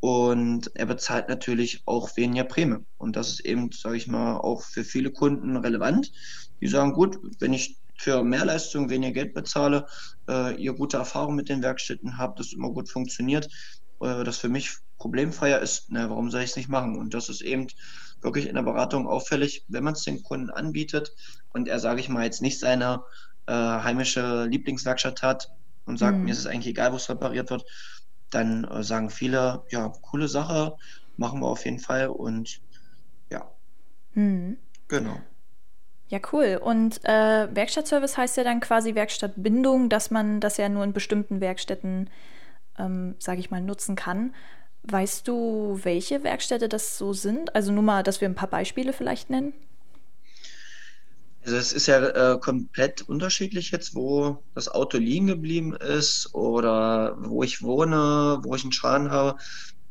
und 0.00 0.70
er 0.74 0.86
bezahlt 0.86 1.28
natürlich 1.28 1.82
auch 1.86 2.16
weniger 2.16 2.44
Prämie. 2.44 2.84
Und 2.98 3.14
das 3.14 3.30
ist 3.30 3.40
eben, 3.40 3.70
sage 3.72 3.96
ich 3.96 4.08
mal, 4.08 4.36
auch 4.36 4.62
für 4.62 4.82
viele 4.82 5.12
Kunden 5.12 5.56
relevant. 5.56 6.12
Die 6.60 6.66
sagen, 6.66 6.92
gut, 6.92 7.18
wenn 7.38 7.52
ich 7.52 7.78
für 8.02 8.24
Mehrleistung 8.24 8.90
weniger 8.90 9.12
Geld 9.12 9.32
bezahle, 9.32 9.86
äh, 10.28 10.56
ihr 10.56 10.72
gute 10.72 10.96
Erfahrungen 10.96 11.36
mit 11.36 11.48
den 11.48 11.62
Werkstätten 11.62 12.18
habt, 12.18 12.40
das 12.40 12.52
immer 12.52 12.70
gut 12.70 12.88
funktioniert, 12.88 13.46
äh, 14.00 14.24
das 14.24 14.38
für 14.38 14.48
mich 14.48 14.76
problemfreier 14.98 15.60
ist, 15.60 15.86
na, 15.88 16.10
warum 16.10 16.28
soll 16.28 16.42
ich 16.42 16.50
es 16.50 16.56
nicht 16.56 16.68
machen? 16.68 16.96
Und 16.98 17.14
das 17.14 17.28
ist 17.28 17.42
eben 17.42 17.68
wirklich 18.20 18.48
in 18.48 18.56
der 18.56 18.62
Beratung 18.62 19.06
auffällig, 19.06 19.64
wenn 19.68 19.84
man 19.84 19.94
es 19.94 20.02
den 20.02 20.20
Kunden 20.24 20.50
anbietet 20.50 21.14
und 21.52 21.68
er, 21.68 21.78
sage 21.78 22.00
ich 22.00 22.08
mal, 22.08 22.24
jetzt 22.24 22.42
nicht 22.42 22.58
seine 22.58 23.04
äh, 23.46 23.52
heimische 23.52 24.46
Lieblingswerkstatt 24.46 25.22
hat 25.22 25.52
und 25.86 25.98
sagt, 25.98 26.18
mhm. 26.18 26.24
mir 26.24 26.32
ist 26.32 26.38
es 26.38 26.46
eigentlich 26.46 26.68
egal, 26.68 26.92
wo 26.92 26.96
es 26.96 27.08
repariert 27.08 27.50
wird, 27.50 27.64
dann 28.30 28.64
äh, 28.64 28.82
sagen 28.82 29.10
viele, 29.10 29.62
ja, 29.70 29.88
coole 29.88 30.26
Sache, 30.26 30.76
machen 31.16 31.40
wir 31.40 31.46
auf 31.46 31.64
jeden 31.64 31.78
Fall 31.78 32.08
und 32.08 32.60
ja. 33.30 33.48
Mhm. 34.14 34.58
Genau. 34.88 35.20
Ja, 36.12 36.20
cool. 36.30 36.60
Und 36.62 37.02
äh, 37.06 37.48
Werkstattservice 37.54 38.18
heißt 38.18 38.36
ja 38.36 38.44
dann 38.44 38.60
quasi 38.60 38.94
Werkstattbindung, 38.94 39.88
dass 39.88 40.10
man 40.10 40.40
das 40.40 40.58
ja 40.58 40.68
nur 40.68 40.84
in 40.84 40.92
bestimmten 40.92 41.40
Werkstätten, 41.40 42.10
ähm, 42.78 43.14
sage 43.18 43.40
ich 43.40 43.50
mal, 43.50 43.62
nutzen 43.62 43.96
kann. 43.96 44.34
Weißt 44.82 45.26
du, 45.26 45.80
welche 45.84 46.22
Werkstätte 46.22 46.68
das 46.68 46.98
so 46.98 47.14
sind? 47.14 47.54
Also 47.54 47.72
nur 47.72 47.82
mal, 47.82 48.02
dass 48.02 48.20
wir 48.20 48.28
ein 48.28 48.34
paar 48.34 48.50
Beispiele 48.50 48.92
vielleicht 48.92 49.30
nennen. 49.30 49.54
Also 51.46 51.56
es 51.56 51.72
ist 51.72 51.86
ja 51.86 52.34
äh, 52.34 52.38
komplett 52.38 53.00
unterschiedlich 53.08 53.70
jetzt, 53.70 53.94
wo 53.94 54.42
das 54.54 54.68
Auto 54.68 54.98
liegen 54.98 55.28
geblieben 55.28 55.74
ist 55.74 56.34
oder 56.34 57.16
wo 57.20 57.42
ich 57.42 57.62
wohne, 57.62 58.38
wo 58.42 58.54
ich 58.54 58.64
einen 58.64 58.72
Schaden 58.72 59.10
habe, 59.10 59.38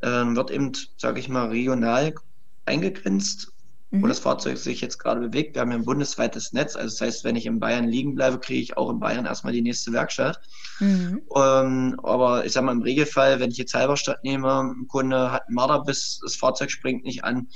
äh, 0.02 0.06
wird 0.08 0.52
eben, 0.52 0.70
sage 0.96 1.18
ich 1.18 1.28
mal, 1.28 1.48
regional 1.48 2.14
eingegrenzt 2.64 3.51
mhm. 3.92 4.02
wo 4.02 4.06
das 4.08 4.18
Fahrzeug 4.18 4.58
sich 4.58 4.80
jetzt 4.80 4.98
gerade 4.98 5.20
bewegt. 5.20 5.54
Wir 5.54 5.60
haben 5.60 5.70
ja 5.70 5.76
ein 5.76 5.84
bundesweites 5.84 6.52
Netz, 6.52 6.74
also 6.74 6.88
das 6.88 7.00
heißt, 7.00 7.24
wenn 7.24 7.36
ich 7.36 7.46
in 7.46 7.60
Bayern 7.60 7.86
liegen 7.86 8.14
bleibe, 8.14 8.40
kriege 8.40 8.60
ich 8.60 8.76
auch 8.76 8.90
in 8.90 8.98
Bayern 8.98 9.26
erstmal 9.26 9.52
die 9.52 9.62
nächste 9.62 9.92
Werkstatt. 9.92 10.40
Mhm. 10.80 11.22
Ähm, 11.36 12.00
aber 12.02 12.44
ich 12.44 12.52
sage 12.52 12.66
mal, 12.66 12.72
im 12.72 12.82
Regelfall, 12.82 13.38
wenn 13.38 13.50
ich 13.50 13.58
jetzt 13.58 13.74
Halberstadt 13.74 14.24
nehme, 14.24 14.60
ein 14.60 14.88
Kunde 14.88 15.30
hat 15.30 15.46
einen 15.46 15.54
Marderbiss, 15.54 16.20
das 16.22 16.34
Fahrzeug 16.34 16.70
springt 16.70 17.04
nicht 17.04 17.22
an, 17.22 17.48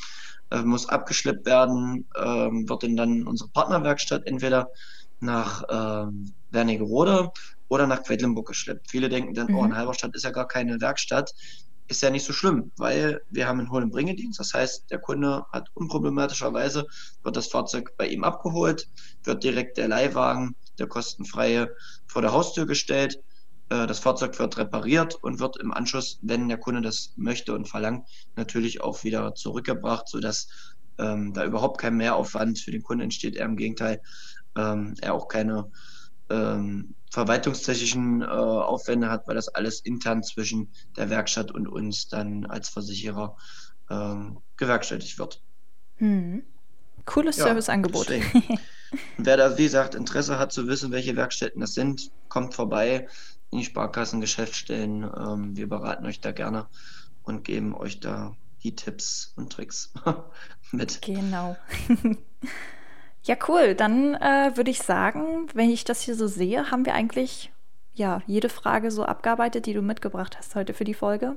äh, 0.51 0.63
muss 0.63 0.89
abgeschleppt 0.89 1.47
werden, 1.47 2.07
äh, 2.15 2.23
wird 2.23 2.85
in 2.85 2.97
dann 2.97 3.27
unsere 3.27 3.51
Partnerwerkstatt 3.51 4.27
entweder 4.27 4.69
nach 5.19 5.63
äh, 5.65 6.07
Wernigerode 6.51 7.31
oder 7.69 7.87
nach 7.87 8.03
Quedlinburg 8.05 8.47
geschleppt. 8.47 8.91
Viele 8.91 9.09
denken 9.09 9.35
dann, 9.35 9.49
mhm. 9.49 9.59
oh, 9.59 9.65
in 9.65 9.77
Halberstadt 9.77 10.15
ist 10.15 10.25
ja 10.25 10.31
gar 10.31 10.47
keine 10.47 10.81
Werkstatt 10.81 11.33
ist 11.89 12.03
ja 12.03 12.11
nicht 12.11 12.25
so 12.25 12.33
schlimm, 12.33 12.73
weil 12.77 13.21
wir 13.31 13.47
haben 13.47 13.61
einen 13.61 13.71
Hol- 13.71 13.83
und 13.83 13.91
Bringedienst. 13.91 14.41
Das 14.41 14.55
heißt, 14.55 14.91
der 14.91 14.99
Kunde 14.99 15.45
hat 15.53 15.69
unproblematischerweise, 15.75 16.87
wird 17.23 17.37
das 17.37 17.49
Fahrzeug 17.49 17.97
bei 17.97 18.09
ihm 18.09 18.25
abgeholt, 18.25 18.89
wird 19.25 19.45
direkt 19.45 19.77
der 19.77 19.89
Leihwagen, 19.89 20.57
der 20.79 20.89
kostenfreie, 20.89 21.71
vor 22.07 22.23
der 22.23 22.33
Haustür 22.33 22.67
gestellt. 22.67 23.21
Äh, 23.69 23.87
das 23.87 24.01
Fahrzeug 24.01 24.39
wird 24.39 24.59
repariert 24.59 25.15
und 25.23 25.39
wird 25.39 25.59
im 25.59 25.73
Anschluss, 25.73 26.19
wenn 26.23 26.49
der 26.49 26.59
Kunde 26.59 26.83
das 26.83 27.13
möchte 27.17 27.55
und 27.55 27.69
verlangt, 27.69 28.07
natürlich 28.35 28.81
auch 28.81 29.05
wieder 29.05 29.35
zurückgebracht, 29.35 30.09
sodass 30.09 30.49
ähm, 30.99 31.33
da 31.35 31.45
überhaupt 31.45 31.81
kein 31.81 31.97
Mehraufwand 31.97 32.59
für 32.59 32.73
den 32.73 32.83
Kunden 32.83 33.05
entsteht. 33.05 33.37
Er 33.37 33.47
im 33.47 33.57
Gegenteil, 33.57 34.01
ähm, 34.57 34.95
er 35.01 35.15
auch 35.15 35.29
keine 35.29 35.71
ähm, 36.31 36.95
verwaltungstechnischen 37.11 38.23
äh, 38.23 38.27
Aufwände 38.27 39.11
hat, 39.11 39.27
weil 39.27 39.35
das 39.35 39.49
alles 39.49 39.81
intern 39.81 40.23
zwischen 40.23 40.71
der 40.97 41.11
Werkstatt 41.11 41.51
und 41.51 41.67
uns 41.69 42.09
dann 42.09 42.47
als 42.47 42.69
Versicherer 42.69 43.37
ähm, 43.91 44.39
gewerkstelligt 44.57 45.19
wird. 45.19 45.43
Hm. 45.97 46.43
Cooles 47.05 47.37
ja, 47.37 47.45
Serviceangebot. 47.45 48.11
Wer 49.17 49.37
da, 49.37 49.57
wie 49.57 49.65
gesagt, 49.65 49.95
Interesse 49.95 50.39
hat 50.39 50.53
zu 50.53 50.67
wissen, 50.67 50.91
welche 50.91 51.17
Werkstätten 51.17 51.61
das 51.61 51.75
sind, 51.75 52.11
kommt 52.29 52.55
vorbei 52.55 53.09
in 53.51 53.59
die 53.59 53.65
Sparkassen, 53.65 54.21
Geschäftsstellen. 54.21 55.05
Ähm, 55.05 55.57
wir 55.57 55.69
beraten 55.69 56.05
euch 56.07 56.21
da 56.21 56.33
gerne 56.33 56.67
und 57.23 57.45
geben 57.45 57.75
euch 57.75 58.01
da 58.01 58.37
die 58.63 58.75
Tipps 58.75 59.33
und 59.37 59.53
Tricks 59.53 59.93
mit. 60.73 61.01
Genau. 61.03 61.57
Ja, 63.27 63.37
cool. 63.49 63.75
Dann 63.75 64.15
äh, 64.15 64.53
würde 64.55 64.71
ich 64.71 64.83
sagen, 64.83 65.49
wenn 65.53 65.71
ich 65.71 65.85
das 65.85 66.01
hier 66.01 66.15
so 66.15 66.29
sehe, 66.29 66.71
haben 66.71 66.87
wir 66.87 66.95
eigentlich 66.95 67.53
ja 67.95 68.23
jede 68.27 68.49
Frage 68.49 68.93
so 68.93 69.05
abgearbeitet, 69.05 69.67
die 69.67 69.75
du 69.75 69.83
mitgebracht 69.83 70.39
hast 70.39 70.55
heute 70.55 70.75
für 70.75 70.85
die 70.85 70.95
Folge. 70.95 71.37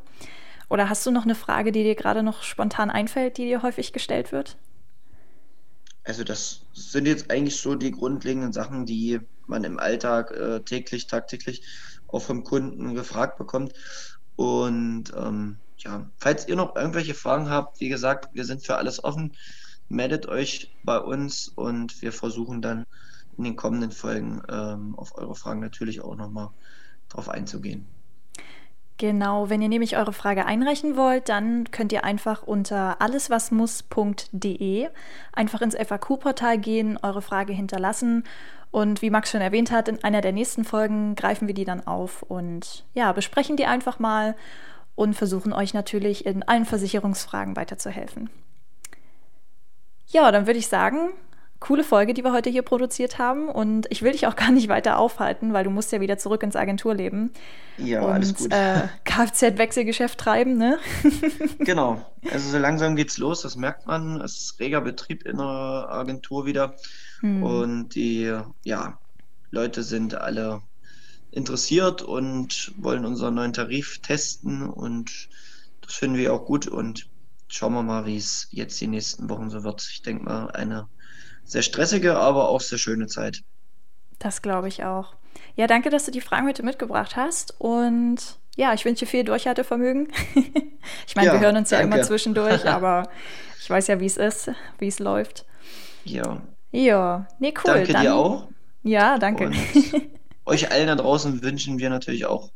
Oder 0.70 0.88
hast 0.88 1.04
du 1.06 1.12
noch 1.12 1.24
eine 1.24 1.34
Frage, 1.34 1.72
die 1.72 1.84
dir 1.84 1.96
gerade 1.96 2.22
noch 2.22 2.44
spontan 2.44 2.92
einfällt, 2.92 3.38
die 3.38 3.46
dir 3.46 3.64
häufig 3.64 3.92
gestellt 3.92 4.32
wird? 4.32 4.56
Also 6.04 6.24
das 6.24 6.62
sind 6.74 7.08
jetzt 7.08 7.32
eigentlich 7.32 7.58
so 7.58 7.74
die 7.74 7.92
grundlegenden 7.92 8.54
Sachen, 8.54 8.86
die 8.86 9.20
man 9.48 9.64
im 9.64 9.80
Alltag 9.80 10.30
äh, 10.32 10.60
täglich, 10.60 11.08
tagtäglich 11.08 11.64
auch 12.08 12.22
vom 12.22 12.44
Kunden 12.44 12.94
gefragt 12.94 13.40
bekommt. 13.40 13.74
Und 14.36 15.06
ähm, 15.18 15.58
ja, 15.78 16.08
falls 16.18 16.48
ihr 16.48 16.56
noch 16.56 16.76
irgendwelche 16.76 17.16
Fragen 17.16 17.50
habt, 17.50 17.80
wie 17.80 17.90
gesagt, 17.90 18.30
wir 18.34 18.46
sind 18.46 18.64
für 18.64 18.78
alles 18.78 19.04
offen 19.04 19.34
meldet 19.90 20.28
euch 20.28 20.72
bei 20.84 21.00
uns 21.00 21.50
und 21.50 22.02
wir 22.02 22.12
versuchen 22.12 22.62
dann 22.62 22.86
in 23.38 23.44
den 23.44 23.56
kommenden 23.56 23.92
Folgen 23.92 24.42
ähm, 24.50 24.96
auf 24.96 25.18
eure 25.18 25.36
Fragen 25.36 25.60
natürlich 25.60 26.02
auch 26.02 26.16
nochmal 26.16 26.50
drauf 27.10 27.30
einzugehen. 27.30 27.86
Genau, 28.98 29.50
wenn 29.50 29.62
ihr 29.62 29.70
nämlich 29.70 29.96
eure 29.96 30.12
Frage 30.12 30.46
einreichen 30.46 30.98
wollt, 30.98 31.30
dann 31.30 31.72
könnt 31.72 31.94
ihr 31.94 32.04
einfach 32.04 32.44
unter 32.44 33.02
alleswasmuss.de 33.02 34.90
einfach 35.32 35.62
ins 35.62 35.76
FAQ-Portal 35.76 36.58
gehen, 36.58 37.00
eure 37.02 37.22
Frage 37.22 37.54
hinterlassen 37.54 38.26
und 38.72 39.02
wie 39.02 39.10
Max 39.10 39.32
schon 39.32 39.40
erwähnt 39.40 39.72
hat, 39.72 39.88
in 39.88 40.04
einer 40.04 40.20
der 40.20 40.34
nächsten 40.34 40.66
Folgen 40.66 41.16
greifen 41.16 41.48
wir 41.48 41.56
die 41.56 41.64
dann 41.64 41.88
auf 41.88 42.24
und 42.24 42.84
ja, 42.94 43.14
besprechen 43.14 43.56
die 43.56 43.66
einfach 43.66 44.00
mal 44.00 44.36
und 44.96 45.14
versuchen 45.14 45.54
euch 45.54 45.74
natürlich 45.74 46.26
in 46.26 46.44
allen 46.44 46.66
Versicherungsfragen 46.66 47.56
weiterzuhelfen. 47.56 48.30
Ja, 50.12 50.32
dann 50.32 50.48
würde 50.48 50.60
ich 50.60 50.68
sagen, 50.68 51.12
coole 51.60 51.84
Folge, 51.84 52.14
die 52.14 52.24
wir 52.24 52.34
heute 52.34 52.50
hier 52.50 52.64
produziert 52.64 53.20
haben. 53.20 53.50
Und 53.50 53.88
ich 53.90 54.02
will 54.02 54.12
dich 54.12 54.28
auch 54.28 54.36
gar 54.36 54.52
nicht 54.52 54.70
weiter 54.70 54.98
aufhalten, 54.98 55.54
weil 55.54 55.64
du 55.64 55.70
musst 55.70 55.92
ja 55.92 56.02
wieder 56.02 56.18
zurück 56.18 56.44
ins 56.44 56.56
Agenturleben. 56.56 57.32
Ja, 57.78 58.02
und, 58.02 58.12
alles 58.12 58.36
gut. 58.36 58.52
Äh, 58.52 58.88
Kfz-Wechselgeschäft 59.06 60.20
treiben, 60.20 60.58
ne? 60.58 60.80
genau. 61.60 62.06
Also 62.32 62.50
so 62.50 62.58
langsam 62.58 62.96
geht's 62.96 63.18
los, 63.18 63.42
das 63.42 63.56
merkt 63.56 63.88
man. 63.88 64.20
Es 64.22 64.38
ist 64.38 64.60
reger 64.60 64.82
Betrieb 64.82 65.26
in 65.26 65.38
der 65.38 65.46
Agentur 65.46 66.46
wieder. 66.46 66.76
Hm. 67.22 67.44
Und 67.44 67.96
die 67.96 68.36
ja, 68.64 68.98
Leute 69.52 69.84
sind 69.84 70.16
alle 70.16 70.62
interessiert 71.32 72.02
und 72.02 72.74
wollen 72.78 73.06
unseren 73.06 73.36
neuen 73.36 73.54
Tarif 73.54 74.00
testen. 74.00 74.68
Und 74.68 75.30
das 75.82 75.94
finden 75.94 76.18
wir 76.18 76.34
auch 76.34 76.46
gut. 76.46 76.68
Und 76.68 77.08
schauen 77.50 77.74
wir 77.74 77.84
mal, 77.84 78.06
wie 78.06 78.16
es 78.16 78.48
jetzt 78.52 78.80
die 78.80 78.88
nächsten 78.88 79.30
Wochen 79.30 79.50
so 79.50 79.64
wird. 79.64 79.86
Ich 79.92 80.02
denke 80.02 80.24
mal, 80.24 80.52
eine 80.52 80.88
sehr 81.44 81.64
stressige, 81.64 82.18
aber 82.18 82.48
auch 82.48 82.62
sehr 82.62 82.78
schöne 82.78 83.08
Zeit. 83.08 83.42
Das 84.20 84.42
glaube 84.42 84.68
ich 84.68 84.84
auch. 84.84 85.16
Ja, 85.56 85.68
danke, 85.68 85.90
dass 85.90 86.06
du 86.06 86.12
die 86.12 86.22
Fragen 86.22 86.48
heute 86.48 86.64
mitgebracht 86.64 87.16
hast. 87.16 87.60
Und 87.60 88.40
ja, 88.56 88.74
ich 88.74 88.86
wünsche 88.86 89.06
dir 89.06 89.12
viel 89.12 89.24
Durchhaltevermögen. 89.24 90.12
ich 91.08 91.16
meine, 91.16 91.28
ja, 91.28 91.34
wir 91.34 91.40
hören 91.40 91.58
uns 91.58 91.70
danke. 91.70 91.90
ja 91.90 91.96
immer 91.96 92.04
zwischendurch, 92.06 92.66
aber 92.70 93.10
ich 93.60 93.70
weiß 93.70 93.88
ja, 93.88 94.00
wie 94.00 94.06
es 94.06 94.18
ist, 94.18 94.52
wie 94.78 94.88
es 94.88 95.00
läuft. 95.00 95.46
Ja. 96.04 96.42
Ja, 96.72 97.28
nee, 97.40 97.54
cool. 97.58 97.74
Danke 97.74 97.94
Dann, 97.94 98.02
dir 98.04 98.16
auch. 98.16 98.48
Ja, 98.84 99.18
danke. 99.18 99.52
Euch 100.46 100.72
allen 100.72 100.88
da 100.88 100.96
draußen 100.96 101.42
wünschen 101.42 101.80
wir 101.80 101.90
natürlich 101.90 102.26
auch 102.26 102.44
einen 102.44 102.52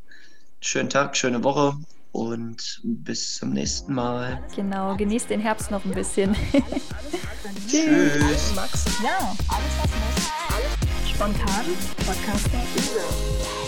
schönen 0.62 0.90
Tag, 0.90 1.18
schöne 1.18 1.44
Woche 1.44 1.76
und 2.14 2.80
bis 2.84 3.36
zum 3.36 3.50
nächsten 3.50 3.94
Mal. 3.94 4.42
Genau, 4.56 4.96
genießt 4.96 5.30
den 5.30 5.42
Herbst 5.42 5.72
noch 5.72 5.84
ein 5.84 5.92
bisschen. 5.92 6.34
Tschüss. 7.68 8.54
Max. 8.56 8.86
Ja, 9.04 9.36
alles 9.50 9.74
was 9.82 9.90
muss. 9.90 11.10
Spontan. 11.10 11.66
Podcaster. 12.06 13.63